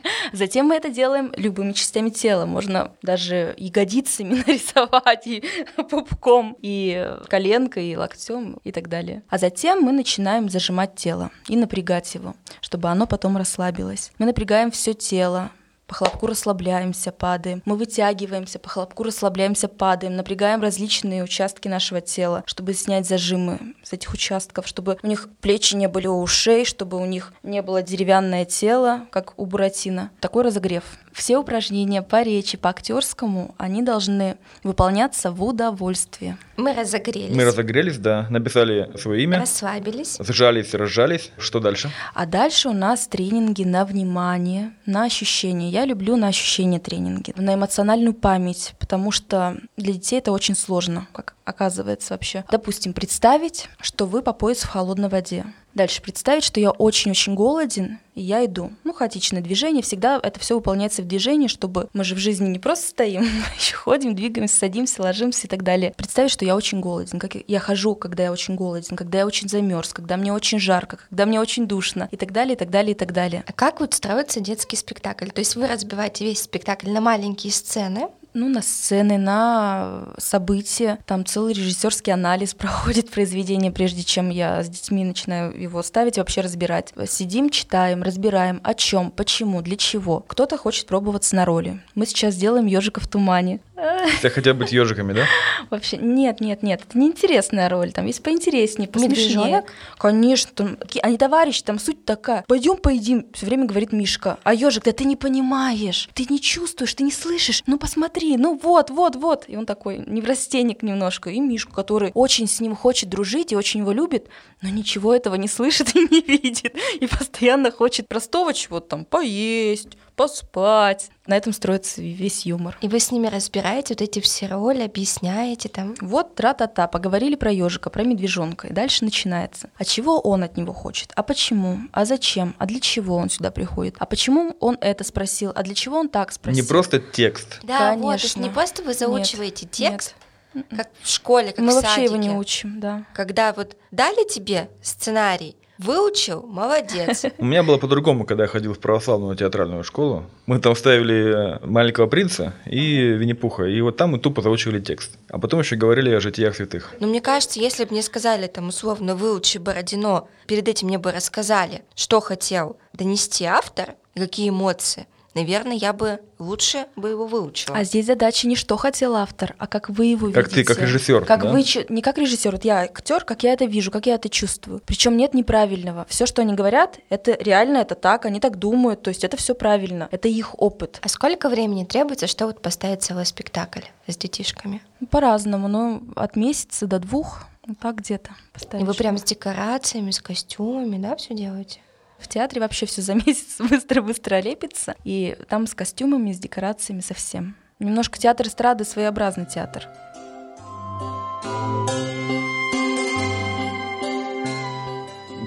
Затем 0.34 0.68
мы 0.68 0.76
это 0.76 0.90
делаем 0.90 1.32
любыми 1.36 1.74
частями 1.74 2.10
тела. 2.10 2.46
Можно 2.46 2.94
даже 3.02 3.54
ягодицами 3.58 4.36
нарисовать, 4.48 5.28
и 5.28 5.44
пупком, 5.90 6.56
и 6.62 7.16
коленкой, 7.28 7.88
и 7.90 7.96
локтем, 7.96 8.60
и 8.64 8.72
так 8.72 8.88
далее. 8.88 9.24
А 9.30 9.38
затем 9.38 9.82
мы 9.82 9.92
начинаем 9.92 10.50
зажимать 10.50 10.96
тело 10.96 11.32
и 11.48 11.56
напрягать 11.56 12.14
его, 12.16 12.36
чтобы 12.60 12.90
оно 12.90 13.08
потом 13.08 13.38
расслабилось. 13.38 14.12
Мы 14.20 14.26
напрягаем 14.26 14.72
все 14.72 14.94
тело, 14.94 15.52
по 15.92 15.96
хлопку 15.96 16.28
расслабляемся, 16.28 17.12
падаем. 17.12 17.62
Мы 17.66 17.76
вытягиваемся, 17.76 18.60
по 18.60 18.70
хлопку 18.70 19.04
расслабляемся, 19.04 19.68
падаем. 19.68 20.16
Напрягаем 20.16 20.62
различные 20.62 21.22
участки 21.22 21.68
нашего 21.68 22.00
тела, 22.00 22.44
чтобы 22.46 22.74
снять 22.74 23.06
зажимы 23.06 23.60
с 23.84 23.92
этих 23.92 24.14
участков, 24.14 24.68
чтобы 24.68 24.98
у 25.04 25.08
них 25.08 25.28
плечи 25.42 25.76
не 25.76 25.90
были 25.90 26.08
у 26.08 26.22
ушей, 26.22 26.64
чтобы 26.64 26.96
у 26.96 27.06
них 27.06 27.34
не 27.44 27.62
было 27.62 27.82
деревянное 27.82 28.46
тело, 28.46 29.02
как 29.12 29.34
у 29.36 29.46
Буратино. 29.46 30.12
Такой 30.22 30.46
разогрев. 30.46 30.86
Все 31.14 31.38
упражнения 31.38 32.02
по 32.02 32.22
речи, 32.22 32.58
по 32.58 32.70
актерскому, 32.70 33.54
они 33.58 33.82
должны 33.82 34.38
выполняться 34.64 35.32
в 35.32 35.44
удовольствие. 35.44 36.38
Мы 36.58 36.74
разогрелись. 36.74 37.36
Мы 37.36 37.44
разогрелись, 37.46 37.98
да, 37.98 38.28
написали 38.30 38.90
свое 38.98 39.24
имя. 39.24 39.40
Расслабились. 39.40 40.18
Сжались, 40.20 40.74
разжались. 40.74 41.32
Что 41.38 41.60
дальше? 41.60 41.92
А 42.14 42.26
дальше 42.26 42.70
у 42.70 42.74
нас 42.74 43.08
тренинги 43.08 43.64
на 43.64 43.86
внимание, 43.86 44.72
на 44.86 45.04
ощущения. 45.04 45.70
Я 45.70 45.86
люблю 45.86 46.16
на 46.16 46.28
ощущения 46.28 46.80
тренинги, 46.80 47.34
на 47.36 47.56
эмоциональную 47.56 48.14
память, 48.14 48.74
потому 48.80 49.12
что 49.12 49.58
для 49.78 49.94
детей 49.94 50.20
это 50.20 50.32
очень 50.32 50.56
сложно, 50.56 51.08
как 51.14 51.36
оказывается 51.52 52.14
вообще. 52.14 52.44
Допустим, 52.50 52.94
представить, 52.94 53.70
что 53.80 54.06
вы 54.06 54.22
по 54.22 54.34
пояс 54.34 54.60
в 54.60 54.70
холодной 54.70 55.10
воде. 55.10 55.46
Дальше 55.74 56.02
представить, 56.02 56.44
что 56.44 56.60
я 56.60 56.72
очень-очень 56.72 57.34
голоден, 57.34 58.00
и 58.14 58.22
я 58.22 58.46
иду. 58.46 58.74
Ну, 58.84 58.92
хаотичное 58.92 59.42
движение, 59.42 59.82
всегда 59.82 60.20
это 60.22 60.38
все 60.40 60.56
выполняется 60.56 61.02
в 61.02 61.08
движении, 61.08 61.48
чтобы 61.48 61.88
мы 61.94 62.04
же 62.04 62.16
в 62.16 62.18
жизни 62.18 62.50
не 62.50 62.60
просто 62.60 62.90
стоим, 62.90 63.26
еще 63.58 63.76
ходим, 63.76 64.14
двигаемся, 64.14 64.58
садимся, 64.58 65.02
ложимся 65.02 65.48
и 65.48 65.50
так 65.50 65.64
далее. 65.64 65.94
Представить, 65.96 66.32
что 66.32 66.44
я 66.44 66.58
очень 66.58 66.82
голоден, 66.82 67.20
как 67.20 67.36
я 67.48 67.60
хожу, 67.60 67.96
когда 67.96 68.24
я 68.24 68.32
очень 68.34 68.56
голоден, 68.56 68.98
когда 68.98 69.20
я 69.20 69.26
очень 69.26 69.48
замерз, 69.48 69.94
когда 69.94 70.18
мне 70.18 70.34
очень 70.34 70.60
жарко, 70.60 71.00
когда 71.10 71.26
мне 71.26 71.40
очень 71.40 71.68
душно 71.68 72.10
и 72.12 72.18
так 72.18 72.34
далее, 72.34 72.56
и 72.56 72.58
так 72.58 72.70
далее, 72.70 72.92
и 72.92 72.98
так 72.98 73.14
далее. 73.14 73.44
А 73.48 73.54
как 73.54 73.80
вот 73.80 73.94
строится 73.94 74.42
детский 74.42 74.76
спектакль? 74.76 75.30
То 75.30 75.40
есть 75.40 75.56
вы 75.56 75.68
разбиваете 75.68 76.26
весь 76.26 76.42
спектакль 76.42 76.90
на 76.90 77.00
маленькие 77.00 77.54
сцены, 77.54 78.10
ну, 78.34 78.50
на 78.50 78.62
сцены, 78.62 79.18
на 79.18 80.14
события. 80.18 81.00
Там 81.06 81.26
целый 81.26 81.54
режиссерский 81.54 82.14
анализ 82.14 82.54
проходит 82.56 83.10
произведение, 83.10 83.72
прежде 83.72 84.04
чем 84.04 84.30
я 84.30 84.64
с 84.64 84.70
детьми 84.70 85.04
начинаю 85.04 85.60
его 85.60 85.84
ставить 85.84 86.18
и 86.18 86.22
вообще 86.22 86.42
разбирать. 86.42 86.94
Сидим, 87.08 87.50
читаем, 87.50 88.04
разбираем, 88.04 88.62
о 88.64 88.74
чем, 88.74 89.12
почему, 89.12 89.62
для 89.62 89.78
чего. 89.78 90.22
Кто-то 90.22 90.58
хочет 90.58 90.88
пробоваться 90.88 91.36
на 91.36 91.46
роли. 91.46 91.82
Мы 91.96 92.06
сейчас 92.06 92.36
делаем 92.36 92.66
ежика 92.66 93.00
в 93.00 93.08
тумане. 93.08 93.60
Все 94.20 94.30
хотят 94.30 94.58
быть 94.58 94.72
ежиками, 94.72 95.14
да? 95.14 95.26
Вообще, 95.70 95.98
нет, 95.98 96.40
нет, 96.40 96.64
нет, 96.64 96.82
это 96.88 96.98
неинтересная 96.98 97.70
роль, 97.70 97.92
там 97.92 98.06
есть 98.06 98.22
поинтереснее, 98.22 98.88
посмешнее. 98.88 99.28
Медвежонок? 99.28 99.66
Конечно, 99.98 100.52
там, 100.54 100.78
они 101.02 101.18
товарищи, 101.18 101.64
там 101.64 101.80
суть 101.80 102.06
такая. 102.06 102.44
Пойдем 102.48 102.78
поедим, 102.78 103.26
все 103.34 103.46
время 103.46 103.66
говорит 103.66 103.92
Мишка. 103.92 104.38
А 104.44 104.54
ежик, 104.54 104.84
да 104.84 104.92
ты 104.92 105.06
не 105.06 105.16
понимаешь, 105.16 106.10
ты 106.14 106.26
не 106.30 106.40
чувствуешь, 106.40 106.94
ты 106.94 107.04
не 107.04 107.12
слышишь. 107.12 107.64
Ну 107.66 107.78
посмотри, 107.78 108.21
ну 108.38 108.60
вот, 108.62 108.90
вот, 108.90 109.16
вот. 109.16 109.46
И 109.48 109.58
он 109.58 109.66
такой 109.66 109.98
неврастенник 110.06 110.84
немножко. 110.84 111.30
И 111.30 111.40
Мишку, 111.40 111.74
который 111.74 112.12
очень 112.14 112.48
с 112.48 112.60
ним 112.60 112.76
хочет 112.76 113.10
дружить 113.10 113.52
и 113.52 113.56
очень 113.56 113.82
его 113.82 113.92
любит, 113.92 114.28
но 114.62 114.70
ничего 114.70 115.14
этого 115.14 115.36
не 115.36 115.48
слышит 115.48 115.96
и 115.96 116.00
не 116.00 116.22
видит. 116.22 116.76
И 117.00 117.08
постоянно 117.08 117.72
хочет 117.72 118.08
простого 118.08 118.54
чего-то 118.54 118.88
там 118.88 119.06
поесть, 119.06 119.98
поспать. 120.22 121.10
На 121.28 121.38
этом 121.38 121.54
строится 121.54 122.02
весь 122.02 122.46
юмор. 122.46 122.78
и 122.82 122.88
вы 122.88 123.00
с 123.00 123.12
ними 123.12 123.28
разбираете 123.28 123.94
вот 123.94 124.02
эти 124.02 124.20
все 124.20 124.48
роли, 124.48 124.82
объясняете 124.84 125.70
там. 125.70 125.96
Вот 126.02 126.36
тра-та-та, 126.36 126.88
поговорили 126.88 127.36
про 127.36 127.52
ежика, 127.52 127.90
про 127.90 128.04
медвежонка, 128.04 128.68
и 128.68 128.74
дальше 128.74 129.04
начинается. 129.06 129.70
А 129.78 129.86
чего 129.86 130.20
он 130.20 130.44
от 130.44 130.58
него 130.58 130.74
хочет? 130.74 131.12
А 131.16 131.24
почему? 131.24 131.80
А 131.92 132.06
зачем? 132.06 132.56
А 132.58 132.66
для 132.66 132.80
чего 132.80 133.16
он 133.16 133.30
сюда 133.30 133.52
приходит? 133.52 133.96
А 134.00 134.06
почему 134.06 134.56
он 134.60 134.78
это 134.82 135.04
спросил? 135.04 135.52
А 135.56 135.64
для 135.64 135.74
чего 135.76 135.98
он 135.98 136.10
так 136.10 136.32
спросил? 136.32 136.62
Не 136.62 136.68
просто 136.68 137.00
текст. 137.00 137.60
Да, 137.64 137.94
вот, 137.96 138.02
то 138.02 138.14
есть 138.14 138.34
Конечно. 138.34 138.42
не 138.42 138.50
просто 138.50 138.84
вы 138.84 138.94
заучиваете 138.94 139.66
Нет, 139.66 139.72
текст, 139.72 140.16
нет. 140.54 140.66
как 140.76 140.90
в 141.02 141.10
школе, 141.10 141.52
как 141.52 141.60
Мы 141.60 141.72
в 141.72 141.76
вообще 141.76 142.04
его 142.06 142.16
не 142.16 142.24
садике. 142.24 142.38
учим, 142.40 142.80
да. 142.80 143.06
Когда 143.14 143.54
вот 143.54 143.78
дали 143.92 144.28
тебе 144.28 144.70
сценарий, 144.82 145.56
выучил, 145.82 146.44
молодец. 146.48 147.26
У 147.38 147.46
меня 147.46 147.64
было 147.64 147.78
по-другому, 147.78 148.26
когда 148.26 148.44
я 148.44 148.48
ходил 148.48 148.74
в 148.74 148.80
православную 148.80 149.36
театральную 149.36 149.84
школу. 149.84 150.26
Мы 150.46 150.60
там 150.60 150.76
ставили 150.76 151.58
э, 151.58 151.66
«Маленького 151.66 152.08
принца» 152.08 152.54
и 152.66 153.14
«Винни-Пуха». 153.18 153.66
И 153.66 153.82
вот 153.82 153.98
там 153.98 154.12
мы 154.12 154.20
тупо 154.20 154.42
заучивали 154.42 154.80
текст. 154.80 155.18
А 155.30 155.40
потом 155.40 155.62
еще 155.62 155.76
говорили 155.76 156.12
о 156.12 156.20
житиях 156.20 156.56
святых. 156.56 156.94
Но 157.00 157.08
мне 157.08 157.22
кажется, 157.22 157.60
если 157.60 157.86
бы 157.86 157.92
мне 157.92 158.04
сказали, 158.04 158.48
там, 158.48 158.70
условно, 158.70 159.16
выучи 159.16 159.58
Бородино, 159.58 160.28
перед 160.48 160.68
этим 160.68 160.88
мне 160.88 160.98
бы 160.98 161.12
рассказали, 161.12 161.84
что 161.96 162.20
хотел 162.20 162.78
донести 162.94 163.46
автор, 163.46 163.96
какие 164.16 164.50
эмоции, 164.50 165.08
наверное, 165.34 165.76
я 165.76 165.94
бы 165.94 166.20
лучше 166.40 166.86
бы 166.96 167.10
его 167.10 167.28
выучила. 167.28 167.76
А 167.78 167.84
здесь 167.84 168.06
задача 168.06 168.48
не 168.48 168.56
что 168.56 168.78
хотел 168.78 169.16
автор, 169.16 169.56
а 169.58 169.68
как 169.68 169.90
вы 169.90 170.08
его 170.08 170.32
Как 170.32 170.50
ты, 170.50 170.58
видите. 170.58 170.74
как 170.74 170.84
режиссер, 170.84 171.26
Как 171.26 171.44
да? 171.44 171.52
вы, 171.52 171.64
не 171.90 172.02
как 172.02 172.18
режиссер, 172.18 172.52
вот 172.52 172.66
я 172.66 172.82
актер, 172.82 173.24
как 173.24 173.44
я 173.44 173.54
это 173.54 173.66
вижу, 173.66 173.92
как 173.92 174.06
я 174.08 174.16
это 174.16 174.30
чувствую. 174.30 174.82
Причем 174.86 175.18
нет 175.18 175.34
неправильного. 175.34 176.06
Все, 176.10 176.26
что 176.26 176.42
они 176.42 176.54
говорят, 176.54 177.00
это 177.10 177.34
реально, 177.40 177.78
это 177.78 177.96
так, 177.96 178.26
они 178.26 178.40
так 178.40 178.58
думают, 178.58 179.02
то 179.02 179.10
есть 179.10 179.24
это 179.24 179.38
все 179.38 179.56
правильно, 179.56 180.08
это 180.12 180.28
их 180.28 180.60
опыт. 180.62 181.00
А 181.02 181.08
сколько 181.10 181.50
времени 181.50 181.86
требуется, 181.86 182.28
чтобы 182.28 182.52
вот 182.54 182.62
поставить 182.62 183.04
целый 183.04 183.26
спектакль 183.26 183.82
с 184.08 184.18
детишками? 184.18 184.82
Ну, 185.00 185.08
По-разному, 185.08 185.68
но 185.68 186.02
от 186.16 186.36
месяца 186.36 186.88
до 186.88 187.00
двух, 187.00 187.44
ну, 187.66 187.76
так 187.76 187.98
где-то. 187.98 188.32
И 188.80 188.84
вы 188.84 188.94
прям 188.94 189.18
с 189.18 189.24
декорациями, 189.24 190.12
с 190.12 190.22
костюмами, 190.22 190.98
да, 190.98 191.16
все 191.16 191.34
делаете? 191.36 191.80
В 192.22 192.28
театре 192.28 192.62
вообще 192.62 192.86
все 192.86 193.02
за 193.02 193.14
месяц 193.16 193.58
быстро-быстро 193.60 194.40
лепится, 194.40 194.96
и 195.04 195.36
там 195.50 195.68
с 195.68 195.74
костюмами, 195.74 196.32
с 196.32 196.40
декорациями 196.40 197.02
совсем. 197.02 197.56
Немножко 197.80 198.20
театр 198.20 198.48
эстрады 198.48 198.86
своеобразный 198.86 199.46
театр. 199.46 199.88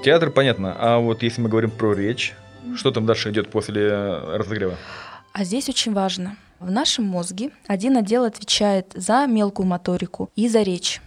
Театр, 0.05 0.31
понятно. 0.31 0.77
А 0.79 0.99
вот 0.99 1.23
если 1.23 1.41
мы 1.41 1.49
говорим 1.49 1.71
про 1.71 1.95
речь, 1.95 2.35
что 2.77 2.91
там 2.91 3.07
дальше 3.07 3.31
идет 3.31 3.51
после 3.51 3.83
э, 3.83 4.37
разогрева? 4.37 4.75
А 5.33 5.45
здесь 5.45 5.69
очень 5.69 5.95
важно. 5.95 6.37
В 6.59 6.71
нашем 6.71 7.05
мозге 7.05 7.51
один 7.67 7.97
отдел 7.97 8.25
отвечает 8.25 8.93
за 8.95 9.27
мелкую 9.27 9.67
моторику 9.67 10.31
и 10.37 10.49
за 10.49 10.63
речь. 10.63 11.01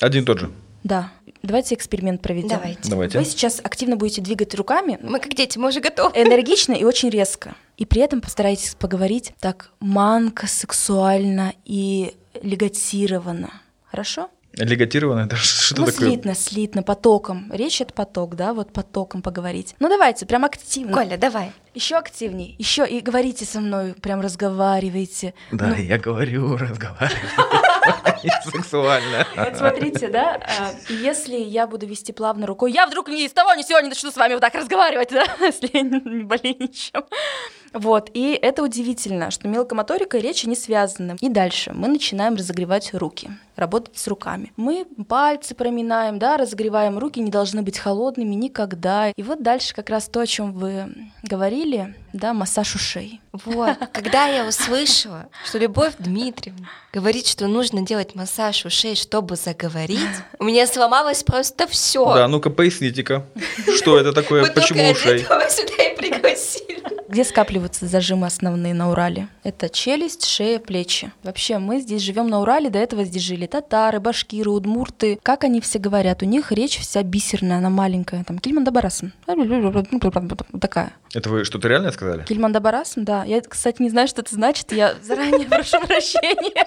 Один 0.00 0.22
и 0.24 0.26
тот 0.26 0.40
же. 0.40 0.50
Да. 0.82 1.10
Давайте 1.42 1.74
эксперимент 1.74 2.22
проведем. 2.22 2.48
Давайте. 2.50 2.88
Давайте. 2.88 3.18
Вы 3.18 3.24
сейчас 3.24 3.60
активно 3.62 3.96
будете 3.96 4.20
двигать 4.20 4.54
руками, 4.54 4.98
Мы 5.02 5.18
как 5.18 5.34
дети, 5.34 5.58
мы 5.58 5.68
уже 5.68 5.80
готовы. 5.80 6.16
энергично 6.16 6.72
и 6.72 6.84
очень 6.84 7.10
резко. 7.10 7.54
И 7.76 7.84
при 7.84 8.00
этом 8.02 8.20
постарайтесь 8.20 8.74
поговорить 8.76 9.34
так 9.40 9.70
манко, 9.80 10.46
сексуально 10.46 11.52
и 11.64 12.14
легатированно. 12.42 13.50
Хорошо? 13.90 14.30
Легатированно, 14.54 15.20
это 15.24 15.36
что 15.36 15.80
ну, 15.80 15.86
такое? 15.86 16.08
слитно, 16.10 16.34
слитно, 16.34 16.82
потоком. 16.82 17.50
Речь 17.52 17.80
это 17.80 17.94
поток, 17.94 18.36
да, 18.36 18.52
вот 18.52 18.70
потоком 18.72 19.22
поговорить. 19.22 19.74
Ну, 19.80 19.88
давайте, 19.88 20.26
прям 20.26 20.44
активно. 20.44 20.92
Коля, 20.92 21.16
давай. 21.16 21.52
Еще 21.74 21.96
активней, 21.96 22.54
еще 22.58 22.86
и 22.86 23.00
говорите 23.00 23.46
со 23.46 23.60
мной, 23.60 23.94
прям 23.94 24.20
разговаривайте. 24.20 25.32
Да, 25.52 25.68
Ну, 25.68 25.74
я 25.76 25.98
говорю, 25.98 26.56
разговариваю. 26.58 27.18
Сексуально. 28.44 29.26
Вот 29.36 29.56
смотрите, 29.56 30.08
да, 30.08 30.40
а, 30.40 30.72
если 30.88 31.36
я 31.36 31.66
буду 31.66 31.86
вести 31.86 32.12
плавно 32.12 32.46
рукой, 32.46 32.72
я 32.72 32.86
вдруг 32.86 33.08
ни 33.08 33.26
с 33.26 33.32
того 33.32 33.54
ни 33.54 33.62
сего 33.62 33.80
не 33.80 33.88
начну 33.88 34.10
с 34.10 34.16
вами 34.16 34.34
вот 34.34 34.40
так 34.40 34.54
разговаривать, 34.54 35.10
да, 35.10 35.24
если 35.40 35.70
я 35.72 35.82
не 35.82 36.24
болею 36.24 36.56
ничем. 36.58 37.04
Вот, 37.72 38.10
и 38.12 38.38
это 38.40 38.62
удивительно, 38.62 39.30
что 39.30 39.48
мелкомоторика 39.48 40.18
и 40.18 40.20
речь 40.20 40.44
не 40.44 40.56
связаны. 40.56 41.16
И 41.20 41.28
дальше 41.28 41.72
мы 41.74 41.88
начинаем 41.88 42.34
разогревать 42.36 42.92
руки, 42.94 43.30
работать 43.56 43.96
с 43.98 44.06
руками. 44.08 44.52
Мы 44.56 44.86
пальцы 45.08 45.54
проминаем, 45.54 46.18
да, 46.18 46.36
разогреваем 46.36 46.98
руки, 46.98 47.20
не 47.20 47.30
должны 47.30 47.62
быть 47.62 47.78
холодными 47.78 48.34
никогда. 48.34 49.10
И 49.10 49.22
вот 49.22 49.42
дальше 49.42 49.74
как 49.74 49.90
раз 49.90 50.08
то, 50.08 50.20
о 50.20 50.26
чем 50.26 50.52
вы 50.52 50.86
говорили, 51.22 51.94
да, 52.12 52.34
массаж 52.34 52.74
ушей. 52.74 53.20
Вот, 53.32 53.76
когда 53.92 54.26
я 54.26 54.46
услышала, 54.46 55.28
что 55.46 55.58
Любовь 55.58 55.94
Дмитриевна 55.98 56.68
говорит, 56.92 57.26
что 57.26 57.46
нужно 57.46 57.80
делать 57.80 58.14
массаж 58.14 58.66
ушей, 58.66 58.94
чтобы 58.94 59.36
заговорить, 59.36 59.98
у 60.38 60.44
меня 60.44 60.66
сломалось 60.66 61.22
просто 61.22 61.66
все. 61.66 62.04
Да, 62.14 62.28
ну-ка 62.28 62.50
поясните-ка, 62.50 63.24
что 63.76 63.98
это 63.98 64.12
такое, 64.12 64.42
Мы 64.42 64.50
почему 64.50 64.78
только 64.80 64.98
ушей? 64.98 65.22
этого 65.22 65.48
сюда 65.48 65.82
и 65.82 65.96
пригласили. 65.96 66.82
Где 67.12 67.24
скапливаются 67.24 67.86
зажимы 67.86 68.26
основные 68.26 68.72
на 68.72 68.90
Урале? 68.90 69.28
Это 69.44 69.68
челюсть, 69.68 70.24
шея, 70.24 70.58
плечи. 70.58 71.12
Вообще, 71.22 71.58
мы 71.58 71.78
здесь 71.82 72.00
живем 72.00 72.28
на 72.28 72.40
Урале, 72.40 72.70
до 72.70 72.78
этого 72.78 73.04
здесь 73.04 73.22
жили 73.22 73.46
татары, 73.46 74.00
башкиры, 74.00 74.50
удмурты. 74.50 75.18
Как 75.22 75.44
они 75.44 75.60
все 75.60 75.78
говорят? 75.78 76.22
У 76.22 76.24
них 76.24 76.52
речь 76.52 76.78
вся 76.78 77.02
бисерная, 77.02 77.58
она 77.58 77.68
маленькая. 77.68 78.24
Там 78.24 78.38
Кильмандабарасан. 78.38 79.12
Такая. 80.58 80.94
Это 81.12 81.28
вы 81.28 81.44
что-то 81.44 81.68
реальное 81.68 81.92
сказали? 81.92 82.24
Кильмандабарасан, 82.24 83.04
да. 83.04 83.24
Я, 83.24 83.42
кстати, 83.42 83.82
не 83.82 83.90
знаю, 83.90 84.08
что 84.08 84.22
это 84.22 84.34
значит. 84.34 84.72
Я 84.72 84.94
заранее 85.02 85.46
прошу 85.50 85.82
прощения. 85.86 86.64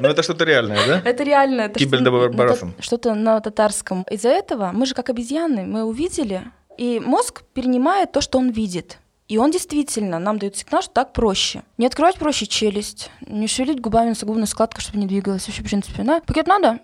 Ну 0.00 0.08
это 0.08 0.24
что-то 0.24 0.44
реальное, 0.44 0.84
да? 0.88 1.02
Это 1.04 1.22
реально. 1.22 1.68
Кибельдабарасан. 1.68 2.74
Что-то 2.80 3.14
на 3.14 3.40
татарском. 3.40 4.04
Из-за 4.10 4.30
этого 4.30 4.70
мы 4.72 4.86
же 4.86 4.94
как 4.94 5.08
обезьяны, 5.08 5.66
мы 5.66 5.84
увидели, 5.84 6.42
и 6.76 7.00
мозг 7.00 7.42
перенимает 7.54 8.12
то, 8.12 8.20
что 8.20 8.38
он 8.38 8.50
видит. 8.50 8.98
И 9.28 9.38
он 9.38 9.52
действительно 9.52 10.18
нам 10.18 10.38
дает 10.38 10.56
сигнал, 10.56 10.82
что 10.82 10.92
так 10.92 11.12
проще. 11.12 11.62
Не 11.78 11.86
открывать 11.86 12.16
проще 12.16 12.46
челюсть, 12.46 13.10
не 13.24 13.46
шевелить 13.46 13.80
губами 13.80 14.08
носогубная 14.08 14.46
складка, 14.46 14.80
чтобы 14.80 14.98
не 14.98 15.06
двигалась. 15.06 15.46
Вообще, 15.46 15.62
в 15.62 15.66
принципе, 15.66 16.02
да. 16.02 16.20
Пакет 16.26 16.48
надо? 16.48 16.80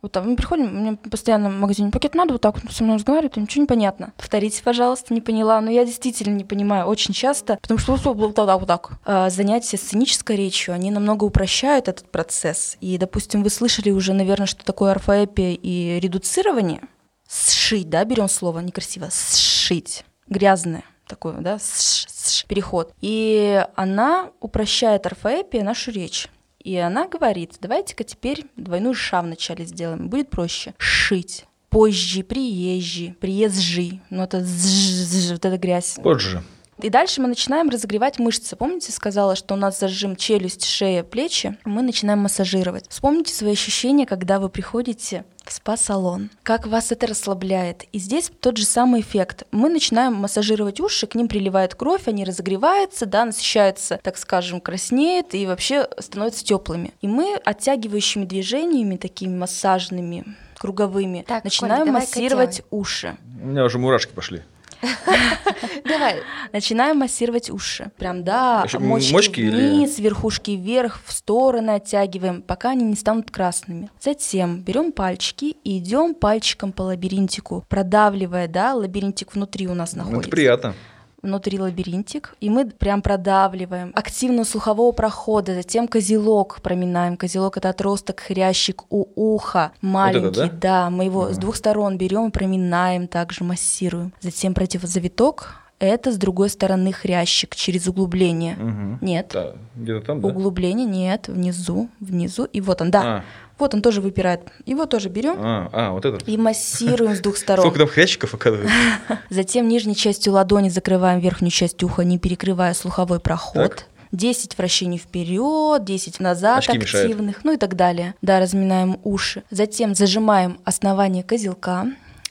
Вот 0.00 0.12
так. 0.12 0.24
Мы 0.24 0.36
приходим, 0.36 0.66
мне 0.66 0.96
постоянно 0.96 1.50
в 1.50 1.54
магазине 1.54 1.90
пакет 1.90 2.14
надо, 2.14 2.34
вот 2.34 2.40
так 2.40 2.62
вот 2.62 2.72
со 2.72 2.84
мной 2.84 2.98
разговаривают, 2.98 3.36
и 3.36 3.40
ничего 3.40 3.62
не 3.62 3.66
понятно. 3.66 4.12
Повторите, 4.16 4.62
пожалуйста, 4.62 5.12
не 5.12 5.20
поняла. 5.20 5.60
Но 5.60 5.72
я 5.72 5.84
действительно 5.84 6.36
не 6.36 6.44
понимаю 6.44 6.86
очень 6.86 7.12
часто, 7.12 7.58
потому 7.60 7.78
что 7.78 7.96
вот 7.96 8.34
так, 8.36 8.60
вот 8.60 8.68
так. 8.68 8.92
А, 9.04 9.28
Занятия 9.28 9.76
сценической 9.76 10.36
речью, 10.36 10.74
они 10.74 10.92
намного 10.92 11.24
упрощают 11.24 11.88
этот 11.88 12.08
процесс. 12.12 12.76
И, 12.80 12.96
допустим, 12.96 13.42
вы 13.42 13.50
слышали 13.50 13.90
уже, 13.90 14.12
наверное, 14.12 14.46
что 14.46 14.64
такое 14.64 14.92
орфоэпия 14.92 15.54
и 15.60 15.98
редуцирование. 15.98 16.82
Сшить, 17.28 17.88
да, 17.88 18.04
берем 18.04 18.28
слово 18.28 18.60
некрасиво. 18.60 19.08
Сшить. 19.10 20.04
Грязное 20.28 20.84
такое, 21.06 21.34
да, 21.40 21.56
сш- 21.58 22.06
сш, 22.08 22.44
переход. 22.46 22.92
И 23.00 23.64
она 23.76 24.30
упрощает 24.40 25.06
орфоэпия 25.06 25.64
нашу 25.64 25.90
речь. 25.90 26.28
И 26.62 26.76
она 26.76 27.08
говорит, 27.08 27.54
давайте-ка 27.60 28.04
теперь 28.04 28.44
двойную 28.56 28.94
ша 28.94 29.22
вначале 29.22 29.64
сделаем, 29.64 30.08
будет 30.08 30.28
проще. 30.30 30.74
Шить. 30.78 31.46
Позже, 31.70 32.22
приезжий, 32.22 33.14
приезжий. 33.20 34.00
Ну, 34.10 34.22
это 34.22 34.42
зж, 34.44 35.32
вот 35.32 35.44
эта 35.44 35.58
грязь. 35.58 35.98
Позже. 36.02 36.42
И 36.80 36.90
дальше 36.90 37.20
мы 37.20 37.28
начинаем 37.28 37.68
разогревать 37.68 38.18
мышцы. 38.18 38.54
Помните, 38.54 38.92
сказала, 38.92 39.34
что 39.34 39.54
у 39.54 39.56
нас 39.56 39.80
зажим 39.80 40.14
челюсть, 40.14 40.64
шея, 40.64 41.02
плечи? 41.02 41.56
Мы 41.64 41.82
начинаем 41.82 42.20
массажировать. 42.20 42.86
Вспомните 42.88 43.34
свои 43.34 43.52
ощущения, 43.52 44.06
когда 44.06 44.38
вы 44.38 44.48
приходите 44.48 45.24
в 45.44 45.52
спа-салон. 45.52 46.30
Как 46.42 46.66
вас 46.66 46.92
это 46.92 47.06
расслабляет. 47.06 47.84
И 47.92 47.98
здесь 47.98 48.30
тот 48.40 48.58
же 48.58 48.64
самый 48.64 49.00
эффект. 49.00 49.44
Мы 49.50 49.68
начинаем 49.70 50.14
массажировать 50.14 50.78
уши, 50.78 51.06
к 51.06 51.14
ним 51.14 51.26
приливает 51.26 51.74
кровь, 51.74 52.06
они 52.06 52.24
разогреваются, 52.24 53.06
да, 53.06 53.24
насыщаются, 53.24 53.98
так 54.02 54.16
скажем, 54.18 54.60
краснеют 54.60 55.34
и 55.34 55.46
вообще 55.46 55.88
становятся 55.98 56.44
теплыми. 56.44 56.92
И 57.00 57.08
мы 57.08 57.34
оттягивающими 57.44 58.24
движениями, 58.24 58.96
такими 58.96 59.36
массажными, 59.36 60.24
круговыми, 60.58 61.24
Так, 61.26 61.44
начинаем 61.44 61.86
Коля, 61.86 61.92
массировать 61.92 62.62
уши. 62.70 63.16
У 63.42 63.46
меня 63.46 63.64
уже 63.64 63.78
мурашки 63.78 64.12
пошли. 64.12 64.42
Давай. 65.84 66.22
Начинаем 66.52 66.98
массировать 66.98 67.50
уши. 67.50 67.90
Прям, 67.98 68.24
да, 68.24 68.64
мочки, 68.78 69.12
мочки 69.12 69.40
или- 69.40 69.68
вниз, 69.70 69.98
верхушки 69.98 70.52
вверх, 70.52 71.00
в 71.04 71.12
стороны 71.12 71.70
оттягиваем, 71.70 72.42
пока 72.42 72.70
они 72.70 72.84
не 72.84 72.96
станут 72.96 73.30
красными. 73.30 73.90
Затем 74.00 74.60
берем 74.60 74.92
пальчики 74.92 75.56
и 75.64 75.78
идем 75.78 76.14
пальчиком 76.14 76.72
по 76.72 76.82
лабиринтику, 76.82 77.64
продавливая, 77.68 78.48
да, 78.48 78.74
лабиринтик 78.74 79.34
внутри 79.34 79.66
у 79.68 79.74
нас 79.74 79.94
находится. 79.94 80.20
Это 80.22 80.30
приятно. 80.30 80.74
Внутри 81.20 81.58
лабиринтик, 81.58 82.36
и 82.40 82.48
мы 82.48 82.66
прям 82.66 83.02
продавливаем. 83.02 83.90
Активно 83.94 84.44
слухового 84.44 84.92
прохода, 84.92 85.54
затем 85.54 85.88
козелок 85.88 86.60
проминаем. 86.62 87.16
Козелок 87.16 87.56
это 87.56 87.70
отросток, 87.70 88.20
хрящик 88.20 88.84
у 88.90 89.06
уха, 89.16 89.72
маленький, 89.80 90.42
да? 90.42 90.50
да? 90.50 90.90
мы 90.90 91.04
его 91.04 91.32
с 91.32 91.38
двух 91.38 91.56
сторон 91.56 91.98
берем 91.98 92.28
и 92.28 92.30
проминаем, 92.30 93.08
также 93.08 93.42
массируем. 93.42 94.12
Затем 94.20 94.54
противозавиток, 94.54 95.56
это 95.80 96.12
с 96.12 96.16
другой 96.16 96.50
стороны 96.50 96.92
хрящик 96.92 97.54
через 97.54 97.86
углубление. 97.86 98.56
Мгм. 98.56 98.98
Нет, 99.00 99.30
Да, 99.32 99.54
где-то 99.76 100.06
там, 100.06 100.20
да? 100.20 100.28
углубление 100.28 100.86
нет, 100.86 101.28
внизу, 101.28 101.88
внизу, 102.00 102.44
и 102.44 102.60
вот 102.60 102.80
он, 102.80 102.90
да, 102.90 103.02
А, 103.02 103.24
вот 103.58 103.74
он 103.74 103.82
тоже 103.82 104.00
выпирает. 104.00 104.40
Его 104.66 104.86
тоже 104.86 105.08
берем 105.08 105.36
а, 105.38 105.68
а, 105.72 105.90
вот 105.92 106.04
этот. 106.04 106.28
и 106.28 106.36
массируем 106.36 107.14
с 107.14 107.20
двух 107.20 107.36
сторон. 107.36 107.64
Сколько 107.64 107.80
там 107.80 107.88
хрящиков 107.88 108.34
оказывается? 108.34 108.74
Затем 109.30 109.68
нижней 109.68 109.96
частью 109.96 110.32
ладони 110.32 110.68
закрываем 110.68 111.20
верхнюю 111.20 111.50
часть 111.50 111.82
уха, 111.82 112.04
не 112.04 112.18
перекрывая 112.18 112.74
слуховой 112.74 113.20
проход. 113.20 113.54
Так. 113.70 113.86
10 114.12 114.56
вращений 114.56 114.98
вперед, 114.98 115.84
10 115.84 116.20
назад 116.20 116.60
Очки 116.60 116.78
мешают. 116.78 117.10
активных, 117.10 117.44
ну 117.44 117.52
и 117.52 117.56
так 117.56 117.76
далее. 117.76 118.14
Да, 118.22 118.40
разминаем 118.40 118.98
уши. 119.04 119.42
Затем 119.50 119.94
зажимаем 119.94 120.60
основание 120.64 121.22
козелка, 121.22 121.84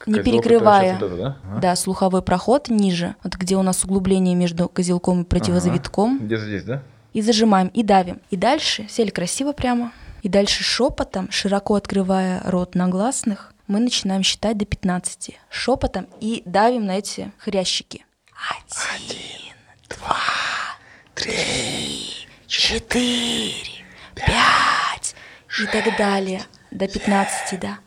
не 0.06 0.14
Козелок 0.14 0.24
перекрывая. 0.24 0.94
вот 0.94 1.02
это, 1.02 1.16
да? 1.16 1.36
Ага. 1.44 1.60
Да, 1.60 1.76
слуховой 1.76 2.22
проход 2.22 2.68
ниже, 2.68 3.14
вот 3.22 3.34
где 3.36 3.56
у 3.56 3.62
нас 3.62 3.84
углубление 3.84 4.34
между 4.34 4.68
козелком 4.68 5.22
и 5.22 5.24
противозавитком. 5.24 6.18
Где-то 6.20 6.44
здесь, 6.44 6.64
да? 6.64 6.82
И 7.12 7.22
зажимаем, 7.22 7.68
и 7.68 7.82
давим. 7.82 8.20
И 8.30 8.36
дальше, 8.36 8.86
сели 8.88 9.10
красиво 9.10 9.52
прямо. 9.52 9.92
И 10.28 10.30
дальше 10.30 10.62
шепотом, 10.62 11.30
широко 11.30 11.74
открывая 11.74 12.42
рот 12.44 12.74
на 12.74 12.86
гласных, 12.88 13.54
мы 13.66 13.80
начинаем 13.80 14.22
считать 14.22 14.58
до 14.58 14.66
15. 14.66 15.30
Шепотом 15.48 16.06
и 16.20 16.42
давим 16.44 16.84
на 16.84 16.98
эти 16.98 17.32
хрящики. 17.38 18.04
Один, 18.66 19.54
два, 19.88 20.18
три, 21.14 22.28
четыре, 22.46 23.86
пять 24.14 25.14
и 25.62 25.64
так 25.64 25.96
далее. 25.96 26.42
До 26.72 26.86
15, 26.86 27.58
да. 27.58 27.78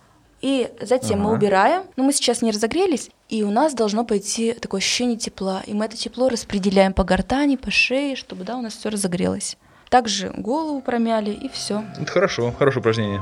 И 0.41 0.71
затем 0.81 1.19
мы 1.19 1.27
Ага. 1.27 1.35
убираем, 1.35 1.83
но 1.95 2.03
мы 2.03 2.11
сейчас 2.11 2.41
не 2.41 2.49
разогрелись, 2.49 3.11
и 3.29 3.43
у 3.43 3.51
нас 3.51 3.75
должно 3.75 4.03
пойти 4.03 4.53
такое 4.53 4.79
ощущение 4.79 5.15
тепла. 5.15 5.61
И 5.67 5.75
мы 5.75 5.85
это 5.85 5.95
тепло 5.95 6.27
распределяем 6.27 6.93
по 6.93 7.03
гортани, 7.03 7.55
по 7.55 7.69
шее, 7.69 8.15
чтобы 8.15 8.45
да, 8.45 8.57
у 8.57 8.63
нас 8.63 8.73
все 8.73 8.89
разогрелось. 8.89 9.57
Также 9.91 10.29
голову 10.29 10.79
промяли, 10.79 11.31
и 11.31 11.49
все. 11.49 11.83
Это 11.99 12.09
хорошо, 12.09 12.53
хорошее 12.57 12.79
упражнение. 12.79 13.19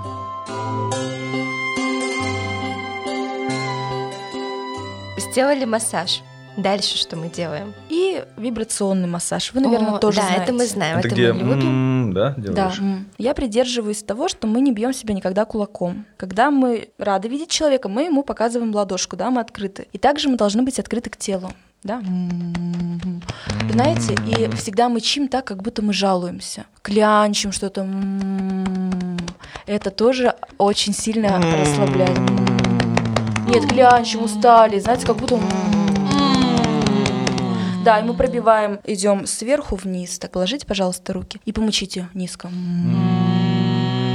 Сделали 5.17 5.65
массаж. 5.65 6.21
Дальше 6.57 6.97
что 6.97 7.15
мы 7.15 7.29
делаем? 7.29 7.73
И 7.89 8.23
вибрационный 8.37 9.07
массаж. 9.07 9.51
Вы, 9.53 9.61
наверное, 9.61 9.93
О, 9.93 9.97
тоже 9.99 10.17
да, 10.17 10.23
знаете. 10.27 10.43
это 10.43 10.53
мы 10.53 10.65
знаем, 10.67 10.97
Это 10.99 11.07
это, 11.07 11.15
где, 11.15 11.33
мы 11.33 11.55
любим. 11.55 12.09
м, 12.09 12.13
да, 12.13 12.33
Да, 12.37 12.41
делаешь? 12.53 12.79
м. 12.79 13.07
я 13.17 13.33
придерживаюсь 13.33 14.03
того, 14.03 14.27
что 14.27 14.45
мы 14.45 14.59
не 14.61 14.71
бьем 14.73 14.91
себя 14.93 15.13
никогда 15.13 15.45
кулаком. 15.45 16.05
Когда 16.17 16.51
мы 16.51 16.89
рады 16.97 17.29
видеть 17.29 17.49
человека, 17.49 17.87
мы 17.89 18.03
ему 18.03 18.23
показываем 18.23 18.75
ладошку, 18.75 19.15
да, 19.15 19.31
мы 19.31 19.41
открыты. 19.41 19.87
И 19.93 19.97
также 19.97 20.29
мы 20.29 20.37
должны 20.37 20.61
быть 20.63 20.79
открыты 20.79 21.09
к 21.09 21.17
телу. 21.17 21.49
Да? 21.83 22.01
Знаете, 23.71 24.15
и 24.27 24.49
всегда 24.55 24.89
мычим 24.89 25.27
так, 25.27 25.45
как 25.45 25.61
будто 25.61 25.81
мы 25.81 25.93
жалуемся. 25.93 26.65
Клянчим 26.81 27.51
что-то. 27.51 27.81
М. 27.81 29.17
Это 29.65 29.89
тоже 29.91 30.35
очень 30.57 30.93
сильно 30.93 31.39
расслабляет. 31.39 32.19
Нет, 33.47 33.67
клянчим, 33.69 34.23
устали. 34.23 34.79
Знаете, 34.79 35.05
как 35.05 35.17
будто... 35.17 35.35
М. 35.35 35.43
Да, 37.85 37.99
и 37.99 38.03
мы 38.03 38.13
пробиваем, 38.13 38.79
идем 38.83 39.25
сверху 39.25 39.75
вниз. 39.75 40.19
Так, 40.19 40.31
положите, 40.31 40.65
пожалуйста, 40.65 41.13
руки 41.13 41.39
и 41.45 41.53
помучите 41.53 42.09
низко. 42.13 42.49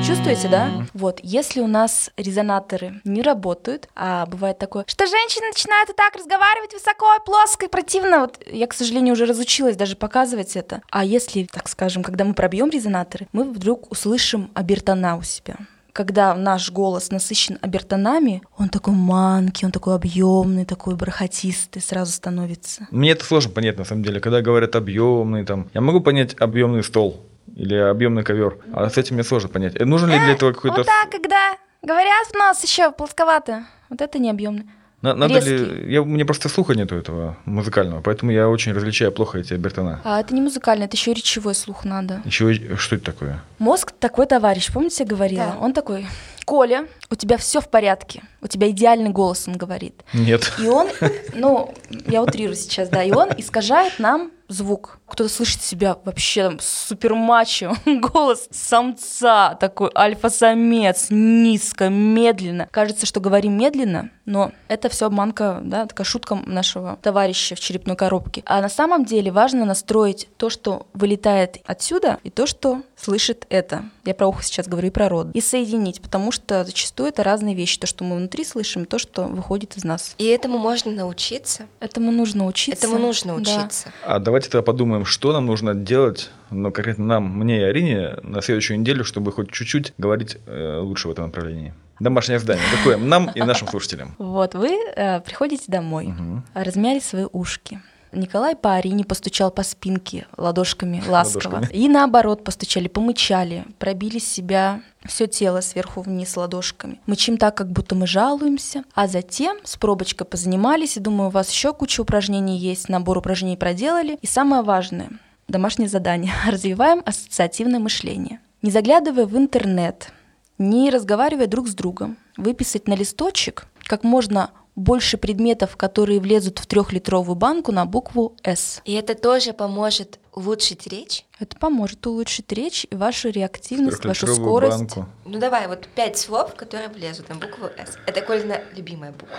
Чувствуете, 0.07 0.49
да? 0.49 0.71
Вот, 0.93 1.21
если 1.23 1.61
у 1.61 1.67
нас 1.67 2.11
резонаторы 2.19 3.01
не 3.05 3.23
работают, 3.23 3.89
а 3.97 4.27
бывает 4.27 4.59
такое, 4.59 4.85
что 4.87 5.07
женщины 5.07 5.47
начинают 5.47 5.89
вот 5.89 5.97
так 5.97 6.15
разговаривать 6.15 6.75
высоко, 6.75 7.07
плоско 7.25 7.67
и 7.67 7.69
противно, 7.71 8.21
вот 8.21 8.39
я, 8.47 8.67
к 8.67 8.75
сожалению, 8.75 9.15
уже 9.15 9.25
разучилась 9.25 9.77
даже 9.77 9.97
показывать 9.97 10.57
это. 10.57 10.83
А 10.91 11.07
если, 11.07 11.45
так 11.45 11.69
скажем, 11.69 12.03
когда 12.03 12.27
мы 12.27 12.35
пробьем 12.35 12.69
резонаторы, 12.69 13.29
мы 13.33 13.45
вдруг 13.45 13.91
услышим 13.91 14.51
обертона 14.53 15.17
у 15.17 15.23
себя. 15.23 15.57
Когда 15.95 16.35
наш 16.35 16.71
голос 16.71 17.11
насыщен 17.11 17.59
обертонами, 17.63 18.43
он 18.59 18.69
такой 18.69 18.93
манкий, 18.93 19.65
он 19.65 19.73
такой 19.73 19.95
объемный, 19.95 20.67
такой 20.67 20.97
бархатистый 20.97 21.81
сразу 21.81 22.13
становится. 22.13 22.87
Мне 22.91 23.13
это 23.13 23.25
сложно 23.25 23.53
понять, 23.53 23.79
на 23.79 23.85
самом 23.85 24.03
деле. 24.03 24.21
Когда 24.21 24.43
говорят 24.43 24.77
объемный, 24.77 25.47
там, 25.47 25.71
я 25.73 25.81
могу 25.81 26.01
понять 26.01 26.37
объемный 26.39 26.83
стол 26.83 27.25
или 27.55 27.75
объемный 27.75 28.23
ковер, 28.23 28.59
а 28.73 28.89
с 28.91 28.99
этим 28.99 29.15
мне 29.17 29.25
сложно 29.25 29.49
понять. 29.49 29.75
Э, 29.77 29.85
Нужен 29.85 30.11
ли 30.11 30.19
для 30.19 30.33
этого 30.33 30.53
какой-то... 30.53 30.79
Вот 30.79 30.87
так, 30.87 31.11
когда 31.11 31.57
говорят 31.83 32.27
в 32.29 32.35
нос 32.35 32.63
еще 32.63 32.91
плосковато, 32.93 33.65
вот 33.91 34.01
это 34.01 34.19
не 34.19 34.31
объемный. 34.31 34.67
На- 35.03 35.15
Надо 35.15 35.35
резкий. 35.35 35.57
ли... 35.59 35.93
Я, 35.93 36.03
мне 36.03 36.25
просто 36.25 36.49
слуха 36.49 36.75
нету 36.75 36.97
этого 36.97 37.37
музыкального, 37.45 38.01
поэтому 38.01 38.33
я 38.33 38.49
очень 38.49 38.73
различаю 38.73 39.13
плохо 39.13 39.39
эти 39.39 39.53
обертона. 39.53 40.01
А 40.03 40.19
это 40.21 40.35
не 40.35 40.41
музыкальный, 40.41 40.87
это 40.87 40.97
еще 40.97 41.11
и 41.11 41.15
речевой 41.15 41.55
слух 41.55 41.85
надо. 41.85 42.23
Еще 42.25 42.77
что 42.79 42.97
это 42.97 43.05
такое? 43.05 43.43
Мозг 43.59 43.93
такой 43.99 44.25
товарищ, 44.27 44.73
помните, 44.73 45.05
я 45.05 45.09
говорила? 45.09 45.45
Да. 45.45 45.57
Он 45.61 45.75
такой, 45.75 46.07
Коля, 46.45 46.87
у 47.11 47.15
тебя 47.15 47.37
все 47.37 47.61
в 47.61 47.69
порядке, 47.69 48.23
у 48.41 48.47
тебя 48.47 48.71
идеальный 48.71 49.11
голос, 49.11 49.49
он 49.49 49.57
говорит. 49.57 50.03
Нет. 50.13 50.53
И 50.59 50.67
он, 50.67 50.89
ну, 51.35 51.73
я 52.07 52.23
утрирую 52.23 52.57
сейчас, 52.57 52.89
да, 52.89 53.03
и 53.03 53.13
он 53.13 53.31
искажает 53.37 53.99
нам 53.99 54.31
звук. 54.49 54.99
Кто-то 55.07 55.31
слышит 55.31 55.63
себя 55.63 55.99
вообще 56.05 56.45
там 56.45 56.59
супермачо, 56.61 57.75
голос 57.87 58.49
самца, 58.51 59.55
такой 59.55 59.91
альфа-самец, 59.97 61.07
низко, 61.11 61.89
медленно. 61.89 62.69
Кажется, 62.71 63.07
что 63.07 63.21
говорим 63.21 63.57
медленно, 63.57 64.11
но 64.25 64.53
это 64.69 64.89
все 64.89 65.07
обманка, 65.07 65.61
да, 65.63 65.87
такая 65.87 66.05
шутка 66.05 66.35
нашего 66.35 66.99
товарища 67.03 67.55
в 67.55 67.61
черепной 67.61 67.97
коробке. 67.97 68.43
А 68.47 68.61
на 68.61 68.69
самом 68.69 69.05
деле 69.05 69.31
важно 69.31 69.65
настроить 69.65 70.29
то, 70.37 70.51
что 70.51 70.87
вылетает 70.95 71.59
отсюда, 71.67 72.19
и 72.23 72.31
то, 72.31 72.47
что 72.47 72.83
слышит 73.05 73.47
это. 73.51 73.85
Я 74.05 74.15
про 74.15 74.27
ухо 74.27 74.43
сейчас 74.43 74.67
говорю 74.67 74.89
и 74.89 74.91
про 74.91 75.09
рот. 75.09 75.29
И 75.35 75.41
соединить, 75.41 76.01
потому 76.01 76.33
что 76.33 76.65
зачастую 76.65 77.11
это 77.11 77.23
разные 77.23 77.55
вещи. 77.55 77.79
То, 77.79 77.87
что 77.87 78.03
мы 78.05 78.17
внутри 78.17 78.45
слышим, 78.45 78.83
и 78.83 78.87
то, 78.87 78.99
что 78.99 79.25
выходит 79.25 79.77
из 79.77 79.85
нас. 79.85 80.15
И 80.19 80.25
этому 80.25 80.59
можно 80.59 80.91
научиться. 80.91 81.67
Этому 81.81 82.11
нужно 82.11 82.47
учиться. 82.47 82.87
Этому 82.87 82.99
нужно 82.99 83.35
Да. 83.37 83.41
учиться. 83.41 83.93
А 84.05 84.19
давайте 84.19 84.49
тогда 84.49 84.63
подумаем, 84.63 85.05
что 85.05 85.33
нам 85.33 85.47
нужно 85.47 85.75
делать, 85.75 86.31
ну, 86.51 86.73
конкретно 86.73 87.05
нам, 87.05 87.39
мне 87.39 87.61
и 87.61 87.65
Арине, 87.65 88.17
на 88.23 88.41
следующую 88.43 88.81
неделю, 88.81 89.05
чтобы 89.05 89.33
хоть 89.33 89.51
чуть-чуть 89.53 89.93
говорить 89.99 90.39
э, 90.47 90.79
лучше 90.79 91.09
в 91.09 91.11
этом 91.11 91.27
направлении. 91.27 91.75
Домашнее 92.01 92.39
задание. 92.39 92.65
Какое? 92.77 92.97
Нам 92.97 93.31
и 93.35 93.41
нашим 93.43 93.69
слушателям. 93.69 94.15
Вот, 94.19 94.55
вы 94.55 94.71
э, 94.97 95.21
приходите 95.21 95.65
домой, 95.69 96.13
размяли 96.55 96.99
свои 97.01 97.27
ушки. 97.31 97.81
Николай 98.15 98.57
по 98.57 98.75
Арине 98.75 99.05
постучал 99.05 99.51
по 99.51 99.63
спинке 99.63 100.27
ладошками 100.37 101.03
ласково. 101.09 101.55
Ладошками. 101.55 101.79
И 101.79 101.89
наоборот 101.89 102.45
постучали, 102.45 102.89
помычали, 102.89 103.65
пробили 103.79 104.19
себя 104.19 104.83
все 105.05 105.27
тело 105.27 105.61
сверху 105.61 106.01
вниз 106.01 106.37
ладошками. 106.37 107.01
Мычим 107.07 107.37
так, 107.37 107.57
как 107.57 107.71
будто 107.71 107.95
мы 107.95 108.07
жалуемся. 108.07 108.85
А 108.95 109.07
затем 109.07 109.59
с 109.65 109.77
пробочкой 109.77 110.27
позанимались, 110.27 110.97
и 110.97 111.01
думаю, 111.01 111.29
у 111.29 111.33
вас 111.33 111.51
еще 111.51 111.73
куча 111.73 112.01
упражнений 112.01 112.59
есть, 112.59 112.89
набор 112.89 113.19
упражнений 113.19 113.57
проделали. 113.57 114.19
И 114.23 114.27
самое 114.27 114.63
важное, 114.63 115.11
домашнее 115.49 115.89
задание. 115.89 116.33
Развиваем 116.47 117.03
ассоциативное 117.05 117.81
мышление. 117.81 118.41
Не 118.63 118.71
заглядывая 118.71 119.27
в 119.27 119.37
интернет, 119.37 120.11
не 120.57 120.91
разговаривая 120.91 121.47
друг 121.47 121.69
с 121.69 121.75
другом, 121.75 122.17
выписать 122.37 122.89
на 122.89 122.95
листочек 122.95 123.67
как 123.85 124.03
можно 124.05 124.51
больше 124.77 125.17
предметов, 125.17 125.77
которые 125.77 126.21
влезут 126.21 126.59
в 126.59 126.67
трехлитровую 126.67 127.37
банку 127.37 127.71
на 127.73 127.85
букву 127.87 128.37
«С». 128.43 128.81
И 128.85 128.93
это 128.95 129.15
тоже 129.15 129.53
поможет 129.53 130.19
улучшить 130.33 130.87
речь? 130.89 131.25
Это 131.39 131.57
поможет 131.57 132.05
улучшить 132.07 132.51
речь 132.53 132.87
и 132.91 132.97
вашу 132.97 133.31
реактивность, 133.31 134.05
вашу 134.05 134.27
скорость. 134.27 134.79
банку. 134.79 135.07
Ну 135.25 135.39
давай, 135.39 135.69
вот 135.69 135.87
пять 135.95 136.19
слов, 136.19 136.55
которые 136.57 136.89
влезут 136.89 137.29
на 137.29 137.37
букву 137.37 137.67
«С». 137.77 137.97
Это 138.07 138.21
Колина 138.21 138.61
любимая 138.77 139.13
буква. 139.13 139.37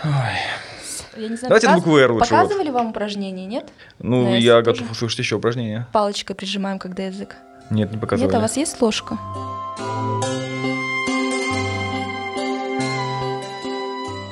Я 1.17 1.27
не 1.29 1.35
знаю, 1.35 1.49
Давайте 1.49 1.67
показ- 1.67 1.75
букву 1.75 1.97
«Р» 1.97 2.11
лучше, 2.13 2.33
вот. 2.33 2.41
Показывали 2.41 2.69
вам 2.69 2.89
упражнение, 2.91 3.45
нет? 3.45 3.69
Ну, 3.99 4.25
Да, 4.25 4.35
я 4.37 4.61
готов 4.61 4.79
тоже. 4.79 4.91
услышать 4.91 5.19
еще 5.19 5.35
упражнения. 5.35 5.87
Палочкой 5.91 6.35
прижимаем, 6.35 6.79
когда 6.79 7.03
язык. 7.07 7.35
Нет, 7.69 7.91
не 7.91 7.97
показывали. 7.97 8.27
Нет, 8.29 8.35
а 8.35 8.39
у 8.39 8.41
вас 8.41 8.55
есть 8.57 8.79
ложка? 8.81 9.17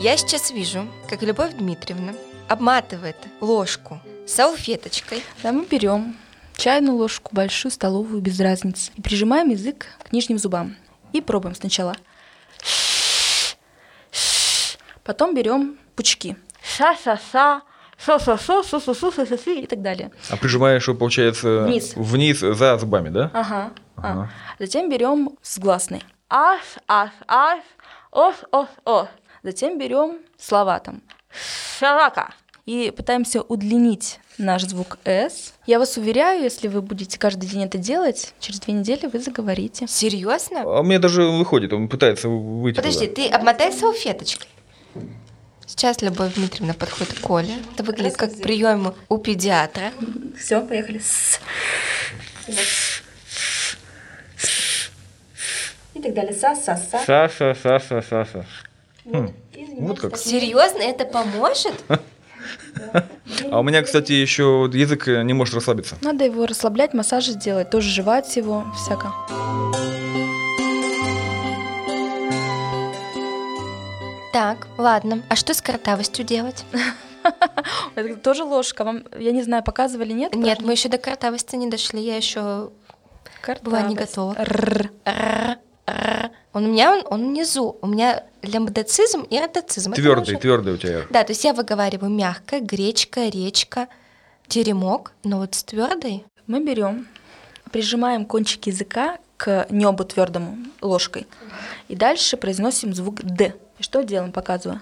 Я 0.04 0.18
сейчас 0.18 0.52
вижу, 0.52 0.86
как 1.08 1.22
Любовь 1.22 1.54
Дмитриевна 1.54 2.14
обматывает 2.50 3.16
ложку 3.40 4.02
салфеточкой. 4.28 5.24
Да, 5.42 5.54
мы 5.54 5.66
берем 5.66 6.18
чайную 6.58 6.98
ложку, 6.98 7.34
большую, 7.34 7.72
столовую, 7.72 8.20
без 8.22 8.38
разницы. 8.42 8.92
И 8.98 9.02
прижимаем 9.02 9.48
язык 9.48 9.86
к 10.04 10.12
нижним 10.12 10.40
зубам. 10.40 10.76
И 11.14 11.22
пробуем 11.22 11.56
сначала. 11.56 11.96
Потом 15.06 15.34
берем 15.34 15.78
пучки. 15.96 16.36
Ша-ша-ша, 16.62 17.62
и 17.96 19.66
так 19.68 19.82
далее. 19.82 20.12
А 20.30 20.36
прижимаешь, 20.36 20.84
что 20.84 20.96
получается 20.96 21.62
Вниз. 21.62 21.94
вниз 21.96 22.40
за 22.40 22.78
зубами, 22.78 23.08
да? 23.08 23.32
Ага. 23.34 23.72
А. 23.96 24.12
Ага. 24.12 24.30
Затем 24.60 24.90
берем 24.90 25.38
с 25.42 25.58
гласной. 25.60 26.04
Аш, 26.28 26.60
аш, 26.90 27.12
аш, 27.26 27.62
ос, 28.12 28.36
ос, 28.52 28.68
ос. 28.84 29.08
Затем 29.44 29.78
берем 29.78 30.20
слова 30.40 30.80
там. 30.80 31.02
Шарака. 31.78 32.34
И 32.66 32.94
пытаемся 32.96 33.42
удлинить 33.42 34.22
наш 34.38 34.64
звук 34.64 34.98
«с». 35.04 35.54
Я 35.66 35.80
вас 35.80 35.98
уверяю, 35.98 36.42
если 36.42 36.70
вы 36.70 36.82
будете 36.82 37.20
каждый 37.20 37.50
день 37.50 37.66
это 37.66 37.78
делать, 37.78 38.34
через 38.40 38.62
две 38.62 38.74
недели 38.74 39.06
вы 39.06 39.20
заговорите. 39.20 39.86
Серьезно? 39.86 40.62
А 40.62 40.80
у 40.80 40.84
меня 40.84 41.00
даже 41.00 41.24
выходит, 41.24 41.74
он 41.74 41.90
пытается 41.90 42.30
выйти 42.30 42.78
Подожди, 42.78 43.08
туда. 43.08 43.16
ты 43.16 43.28
обмотай 43.28 43.74
салфеточкой. 43.74 44.48
Сейчас 45.66 46.02
Любовь 46.02 46.36
Дмитриевна 46.36 46.74
подходит 46.74 47.14
к 47.16 47.20
Коле. 47.20 47.56
Это 47.74 47.84
выглядит 47.84 48.16
как 48.16 48.34
прием 48.42 48.94
у 49.10 49.18
педиатра. 49.18 49.92
Все, 50.40 50.62
поехали. 50.62 51.02
И 55.94 56.02
так 56.02 56.14
далее. 56.14 56.34
Са-са-са. 56.34 57.00
Саша, 57.06 57.56
Саша. 59.04 59.34
Вот 59.80 60.00
как. 60.00 60.18
Серьезно, 60.18 60.82
это 60.82 61.06
поможет? 61.06 61.74
А 63.50 63.60
у 63.60 63.64
меня, 63.64 63.82
кстати, 63.82 64.12
еще 64.12 64.70
язык 64.74 65.08
э, 65.08 65.24
не 65.24 65.34
может 65.34 65.56
расслабиться. 65.56 65.96
Надо 66.02 66.26
его 66.26 66.46
расслаблять, 66.46 66.94
массажи 66.94 67.36
делать, 67.36 67.70
тоже 67.70 67.90
жевать 67.90 68.36
его, 68.36 68.66
всяко. 68.76 69.14
Так, 74.34 74.68
ладно. 74.78 75.24
А 75.30 75.36
что 75.36 75.54
с 75.54 75.62
картавостью 75.62 76.26
делать? 76.26 76.66
Это 77.96 78.16
тоже 78.18 78.44
ложка. 78.44 78.84
Вам, 78.84 79.04
я 79.18 79.32
не 79.32 79.44
знаю, 79.44 79.64
показывали, 79.64 80.12
нет? 80.12 80.36
Нет, 80.36 80.62
мы 80.62 80.74
еще 80.74 80.90
до 80.90 80.98
картавости 80.98 81.56
не 81.56 81.70
дошли. 81.70 82.02
Я 82.02 82.18
еще 82.18 82.72
была 83.64 83.84
не 83.84 83.96
готова. 83.96 84.36
Он 86.54 86.66
у 86.66 86.68
меня 86.72 86.94
он, 86.94 87.04
он 87.10 87.30
внизу. 87.30 87.78
У 87.82 87.88
меня 87.88 88.24
лямбдацизм 88.42 89.22
и. 89.24 89.36
Это 89.36 89.62
Твердый, 89.62 90.34
может- 90.34 90.42
твердый 90.42 90.74
у 90.74 90.78
тебя. 90.78 91.02
Да, 91.10 91.24
то 91.24 91.32
есть 91.32 91.44
я 91.44 91.54
выговариваю 91.54 92.12
мягко, 92.12 92.60
гречка, 92.60 93.28
речка, 93.30 93.88
теремок, 94.48 95.14
но 95.24 95.40
вот 95.40 95.56
с 95.56 95.64
твердой. 95.64 96.26
Мы 96.46 96.64
берем, 96.64 97.08
прижимаем 97.72 98.26
кончик 98.26 98.68
языка 98.68 99.18
к 99.38 99.66
небу 99.70 100.04
твердому 100.06 100.58
ложкой. 100.82 101.26
И 101.88 101.96
дальше 101.96 102.38
произносим 102.38 102.94
звук 102.94 103.24
Д. 103.24 103.56
И 103.80 103.84
что 103.84 104.04
делаем, 104.04 104.32
показываю. 104.32 104.82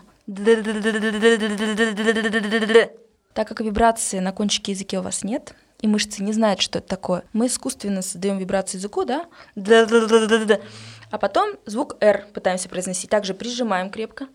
Так 3.34 3.48
как 3.48 3.62
вибрации 3.62 4.20
на 4.20 4.32
кончике 4.34 4.74
языке 4.74 5.00
у 5.00 5.02
вас 5.02 5.24
нет, 5.24 5.54
и 5.80 5.88
мышцы 5.88 6.22
не 6.22 6.34
знают, 6.34 6.62
что 6.62 6.80
это 6.80 6.88
такое, 6.90 7.24
мы 7.34 7.48
искусственно 7.48 8.02
создаем 8.02 8.38
вибрации 8.38 8.78
языку, 8.78 9.06
да? 9.06 9.26
А 11.12 11.18
потом 11.18 11.56
звук 11.66 11.98
R 12.00 12.26
пытаемся 12.34 12.70
произносить. 12.70 13.10
Также 13.10 13.34
прижимаем 13.34 13.90
крепко. 13.90 14.28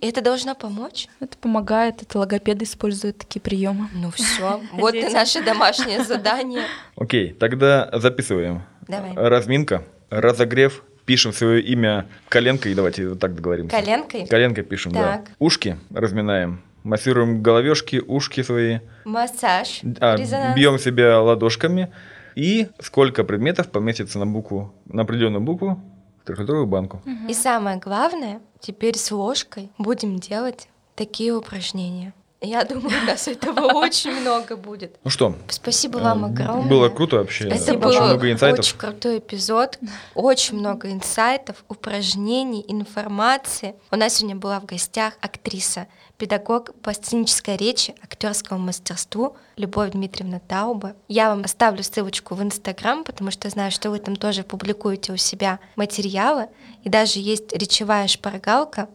И 0.00 0.08
это 0.08 0.20
должно 0.22 0.54
помочь? 0.54 1.08
Это 1.20 1.36
помогает, 1.36 2.02
это 2.02 2.18
логопеды 2.18 2.64
используют 2.64 3.18
такие 3.18 3.40
приемы. 3.40 3.88
Ну 3.92 4.10
все, 4.12 4.60
вот 4.72 4.94
и 4.94 5.08
наше 5.08 5.42
домашнее 5.42 6.04
задание. 6.04 6.62
Окей, 6.96 7.32
тогда 7.32 7.90
записываем. 7.92 8.62
Давай. 8.86 9.14
Разминка, 9.16 9.82
разогрев, 10.10 10.84
пишем 11.06 11.32
свое 11.32 11.60
имя 11.60 12.06
коленкой, 12.28 12.74
давайте 12.74 13.08
вот 13.08 13.18
так 13.18 13.34
договоримся. 13.34 13.76
Коленкой? 13.76 14.26
Коленкой 14.26 14.62
пишем, 14.62 14.92
да. 14.92 15.16
Так. 15.16 15.30
Ушки 15.40 15.76
разминаем, 15.92 16.62
массируем 16.84 17.42
головешки, 17.42 18.00
ушки 18.06 18.42
свои, 18.42 18.78
Массаж, 19.04 19.80
а, 20.00 20.16
резонанс. 20.16 20.54
бьем 20.54 20.78
себя 20.78 21.20
ладошками. 21.20 21.92
И 22.38 22.68
сколько 22.78 23.24
предметов 23.24 23.68
поместится 23.68 24.20
на 24.20 24.26
букву, 24.26 24.72
на 24.86 25.02
определенную 25.02 25.40
букву 25.40 25.80
в 26.22 26.24
трехлитровую 26.24 26.68
банку. 26.68 27.02
И 27.28 27.34
самое 27.34 27.78
главное, 27.78 28.40
теперь 28.60 28.96
с 28.96 29.10
ложкой 29.10 29.72
будем 29.76 30.20
делать 30.20 30.68
такие 30.94 31.34
упражнения. 31.34 32.14
Я 32.40 32.64
думаю, 32.64 33.02
у 33.02 33.06
нас 33.06 33.26
этого 33.28 33.60
очень 33.78 34.12
много 34.12 34.56
будет. 34.56 34.96
Ну 35.02 35.10
что, 35.10 35.34
Спасибо 35.48 35.98
вам 35.98 36.24
э, 36.24 36.28
огромное. 36.28 36.68
было 36.68 36.88
круто 36.88 37.16
вообще. 37.16 37.48
Это 37.48 37.72
очень 37.72 37.78
был 37.78 37.90
много 37.92 38.30
инсайтов. 38.30 38.64
очень 38.64 38.78
крутой 38.78 39.18
эпизод, 39.18 39.78
очень 40.14 40.56
много 40.58 40.92
инсайтов, 40.92 41.64
упражнений, 41.68 42.64
информации. 42.68 43.74
У 43.90 43.96
нас 43.96 44.14
сегодня 44.14 44.36
была 44.36 44.60
в 44.60 44.66
гостях 44.66 45.14
актриса, 45.20 45.88
педагог 46.16 46.74
по 46.80 46.92
сценической 46.94 47.56
речи, 47.56 47.94
актерскому 48.02 48.60
мастерству 48.60 49.36
Любовь 49.56 49.90
Дмитриевна 49.90 50.38
Тауба. 50.38 50.94
Я 51.08 51.30
вам 51.30 51.42
оставлю 51.42 51.82
ссылочку 51.82 52.36
в 52.36 52.42
Инстаграм, 52.42 53.02
потому 53.02 53.32
что 53.32 53.50
знаю, 53.50 53.72
что 53.72 53.90
вы 53.90 53.98
там 53.98 54.14
тоже 54.14 54.44
публикуете 54.44 55.12
у 55.12 55.16
себя 55.16 55.58
материалы, 55.74 56.46
и 56.84 56.88
даже 56.88 57.18
есть 57.18 57.52
речевая 57.52 58.06
шпаргалка, 58.06 58.88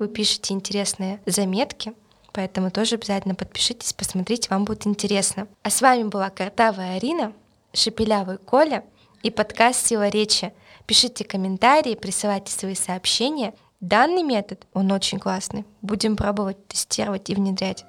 вы 0.00 0.08
пишете 0.08 0.54
интересные 0.54 1.20
заметки. 1.26 1.92
Поэтому 2.38 2.70
тоже 2.70 2.94
обязательно 2.94 3.34
подпишитесь, 3.34 3.92
посмотрите, 3.92 4.48
вам 4.50 4.64
будет 4.64 4.86
интересно. 4.86 5.48
А 5.64 5.70
с 5.70 5.82
вами 5.82 6.04
была 6.04 6.30
Картавая 6.30 6.94
Арина, 6.94 7.32
Шепелявый 7.72 8.38
Коля 8.38 8.84
и 9.24 9.30
подкаст 9.32 9.84
«Сила 9.84 10.06
речи». 10.06 10.52
Пишите 10.86 11.24
комментарии, 11.24 11.96
присылайте 11.96 12.52
свои 12.52 12.76
сообщения. 12.76 13.54
Данный 13.80 14.22
метод, 14.22 14.68
он 14.72 14.92
очень 14.92 15.18
классный. 15.18 15.64
Будем 15.82 16.14
пробовать, 16.14 16.64
тестировать 16.68 17.28
и 17.28 17.34
внедрять. 17.34 17.84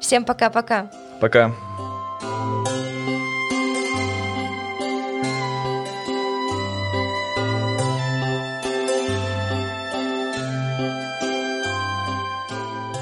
Всем 0.00 0.24
пока-пока. 0.24 0.90
Пока. 1.20 1.54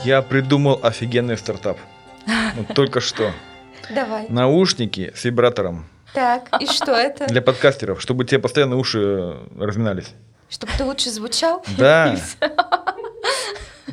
Я 0.04 0.22
придумал 0.22 0.80
офигенный 0.82 1.36
стартап. 1.36 1.78
Вот 2.56 2.68
только 2.74 3.00
что. 3.00 3.32
Давай. 3.94 4.26
Наушники 4.28 5.12
с 5.14 5.24
вибратором 5.24 5.86
Так, 6.14 6.48
и 6.60 6.66
что 6.66 6.92
это? 6.92 7.26
для 7.26 7.42
подкастеров, 7.42 8.00
чтобы 8.00 8.24
тебе 8.24 8.38
постоянно 8.38 8.76
уши 8.76 9.36
разминались. 9.58 10.08
Чтобы 10.48 10.72
ты 10.76 10.84
лучше 10.84 11.10
звучал? 11.10 11.64
Да. 11.76 12.16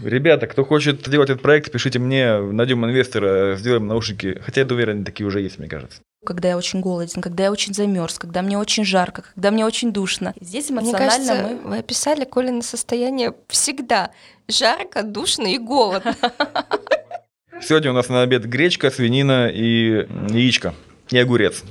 Ребята, 0.03 0.47
кто 0.47 0.63
хочет 0.63 1.10
делать 1.10 1.29
этот 1.29 1.41
проект, 1.41 1.71
пишите 1.71 1.99
мне, 1.99 2.39
найдем 2.39 2.86
инвестора, 2.86 3.55
сделаем 3.57 3.88
наушники. 3.88 4.41
Хотя 4.43 4.62
я 4.62 4.67
уверен, 4.67 5.03
такие 5.03 5.25
уже 5.25 5.41
есть, 5.41 5.60
мне 5.60 5.67
кажется. 5.67 6.01
Когда 6.25 6.49
я 6.49 6.57
очень 6.57 6.81
голоден, 6.81 7.21
когда 7.21 7.45
я 7.45 7.51
очень 7.51 7.73
замерз, 7.73 8.19
когда 8.19 8.41
мне 8.41 8.57
очень 8.57 8.83
жарко, 8.83 9.23
когда 9.36 9.51
мне 9.51 9.65
очень 9.65 9.93
душно. 9.93 10.33
Здесь 10.41 10.69
Мне 10.69 10.79
эмоционально 10.79 11.27
кажется, 11.27 11.60
мы... 11.63 11.69
вы 11.69 11.77
описали 11.77 12.25
Колина 12.25 12.62
состояние 12.62 13.33
всегда. 13.47 14.12
Жарко, 14.47 15.03
душно 15.03 15.47
и 15.47 15.57
голодно. 15.57 16.15
Сегодня 17.62 17.91
у 17.91 17.93
нас 17.93 18.10
на 18.10 18.21
обед 18.21 18.45
гречка, 18.45 18.91
свинина 18.91 19.47
и 19.47 20.07
яичко. 20.29 20.73
И 21.10 21.17
огурец. 21.17 21.63